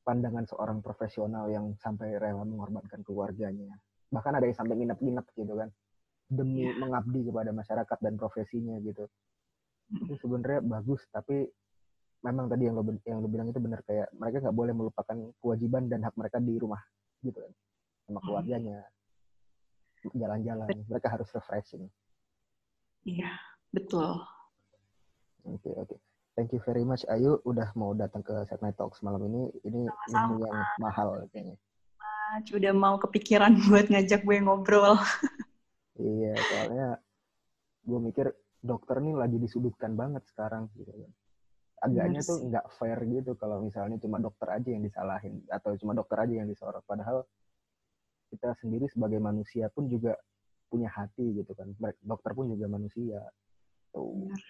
pandangan 0.00 0.48
seorang 0.48 0.80
profesional 0.80 1.52
yang 1.52 1.76
sampai 1.76 2.16
rela 2.16 2.40
mengorbankan 2.48 3.04
keluarganya 3.04 3.76
bahkan 4.10 4.34
ada 4.34 4.44
yang 4.46 4.56
sampai 4.58 4.74
nginep-nginep 4.76 5.26
gitu 5.38 5.54
kan 5.54 5.68
demi 6.30 6.66
yeah. 6.66 6.74
mengabdi 6.78 7.26
kepada 7.26 7.50
masyarakat 7.50 7.98
dan 8.02 8.14
profesinya 8.18 8.76
gitu 8.82 9.06
itu 9.90 10.14
sebenarnya 10.22 10.62
bagus 10.62 11.02
tapi 11.10 11.46
memang 12.22 12.46
tadi 12.46 12.70
yang 12.70 12.78
lo 12.78 12.84
yang 13.02 13.18
lo 13.18 13.28
bilang 13.30 13.50
itu 13.50 13.58
benar 13.58 13.82
kayak 13.82 14.06
mereka 14.14 14.44
nggak 14.44 14.56
boleh 14.56 14.74
melupakan 14.76 15.16
kewajiban 15.42 15.90
dan 15.90 16.06
hak 16.06 16.14
mereka 16.14 16.38
di 16.38 16.54
rumah 16.58 16.78
gitu 17.26 17.38
kan 17.42 17.52
sama 18.06 18.20
keluarganya 18.22 18.78
jalan-jalan 20.14 20.68
mereka 20.86 21.08
harus 21.10 21.26
refreshing 21.34 21.90
iya 23.02 23.34
Betul. 23.70 24.18
Oke, 25.46 25.62
okay, 25.62 25.74
oke. 25.78 25.86
Okay. 25.86 25.98
Thank 26.38 26.50
you 26.54 26.62
very 26.62 26.86
much 26.86 27.02
Ayu 27.10 27.42
udah 27.42 27.74
mau 27.74 27.92
datang 27.94 28.22
ke 28.22 28.32
Night 28.62 28.78
Talks 28.78 29.02
malam 29.02 29.22
ini. 29.30 29.50
Ini 29.66 29.82
ilmu 29.86 30.34
yang 30.42 30.58
mahal 30.82 31.26
kayaknya. 31.30 31.54
Udah 32.54 32.72
mau 32.74 32.96
kepikiran 33.00 33.56
buat 33.68 33.88
ngajak 33.88 34.22
gue 34.24 34.38
ngobrol. 34.42 34.96
iya, 36.00 36.32
soalnya 36.36 36.88
gue 37.84 37.98
mikir 38.00 38.26
dokter 38.60 39.00
nih 39.00 39.16
lagi 39.16 39.36
disudutkan 39.40 39.96
banget 39.96 40.24
sekarang 40.30 40.68
gitu 40.76 40.90
kan. 40.90 41.12
Agaknya 41.80 42.20
tuh 42.20 42.44
nggak 42.44 42.66
fair 42.76 43.00
gitu 43.08 43.32
kalau 43.40 43.64
misalnya 43.64 43.96
cuma 43.96 44.20
dokter 44.20 44.52
aja 44.52 44.68
yang 44.68 44.84
disalahin 44.84 45.40
atau 45.48 45.72
cuma 45.80 45.96
dokter 45.96 46.20
aja 46.20 46.34
yang 46.44 46.48
disorot. 46.48 46.84
Padahal 46.84 47.24
kita 48.28 48.52
sendiri 48.60 48.84
sebagai 48.92 49.16
manusia 49.16 49.72
pun 49.72 49.88
juga 49.88 50.14
punya 50.68 50.92
hati 50.92 51.40
gitu 51.40 51.52
kan. 51.56 51.72
Dokter 52.04 52.36
pun 52.36 52.52
juga 52.52 52.68
manusia 52.68 53.24
Benar. 53.94 54.42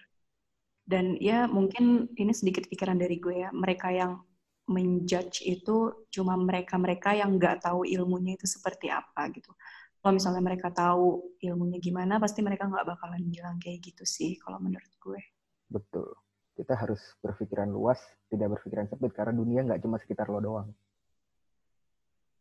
Dan 0.85 1.15
ya 1.21 1.45
mungkin 1.47 2.09
ini 2.17 2.33
sedikit 2.33 2.67
pikiran 2.67 2.97
dari 2.97 3.21
gue 3.21 3.47
ya, 3.47 3.49
mereka 3.53 3.93
yang 3.93 4.21
menjudge 4.69 5.41
itu 5.45 6.05
cuma 6.13 6.37
mereka-mereka 6.37 7.17
yang 7.17 7.35
nggak 7.35 7.65
tahu 7.65 7.83
ilmunya 7.87 8.37
itu 8.37 8.45
seperti 8.45 8.93
apa 8.93 9.29
gitu. 9.33 9.51
Kalau 10.01 10.17
misalnya 10.17 10.41
mereka 10.41 10.73
tahu 10.73 11.37
ilmunya 11.45 11.77
gimana, 11.77 12.17
pasti 12.17 12.41
mereka 12.41 12.65
nggak 12.65 12.89
bakalan 12.89 13.21
bilang 13.29 13.61
kayak 13.61 13.85
gitu 13.85 14.01
sih, 14.01 14.33
kalau 14.41 14.57
menurut 14.57 14.89
gue. 14.97 15.21
Betul. 15.69 16.09
Kita 16.57 16.73
harus 16.73 16.99
berpikiran 17.21 17.69
luas, 17.69 18.01
tidak 18.33 18.57
berpikiran 18.57 18.89
sempit, 18.89 19.13
karena 19.13 19.33
dunia 19.37 19.61
nggak 19.61 19.81
cuma 19.85 20.01
sekitar 20.01 20.25
lo 20.33 20.41
doang. 20.41 20.69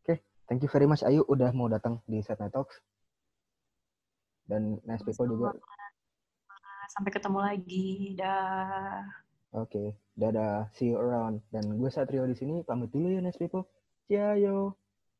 Oke, 0.00 0.16
okay. 0.16 0.18
thank 0.48 0.64
you 0.64 0.72
very 0.72 0.88
much 0.88 1.04
Ayu 1.04 1.20
udah 1.28 1.52
mau 1.52 1.68
datang 1.68 2.00
di 2.08 2.24
Set 2.24 2.40
Night 2.40 2.56
Talks. 2.56 2.80
Dan 4.48 4.80
nice 4.88 5.04
people 5.04 5.28
juga 5.28 5.54
Sampai 6.90 7.14
ketemu 7.14 7.38
lagi. 7.38 8.18
Dah. 8.18 9.06
Oke, 9.50 9.66
okay. 9.66 9.88
dadah. 10.14 10.70
See 10.78 10.94
you 10.94 10.98
around. 10.98 11.42
Dan 11.50 11.74
gue 11.74 11.90
Satrio 11.90 12.22
di 12.22 12.38
sini 12.38 12.62
pamit 12.62 12.94
dulu 12.94 13.10
ya, 13.10 13.18
nice 13.18 13.34
people. 13.34 13.66
Ciao. 14.06 14.79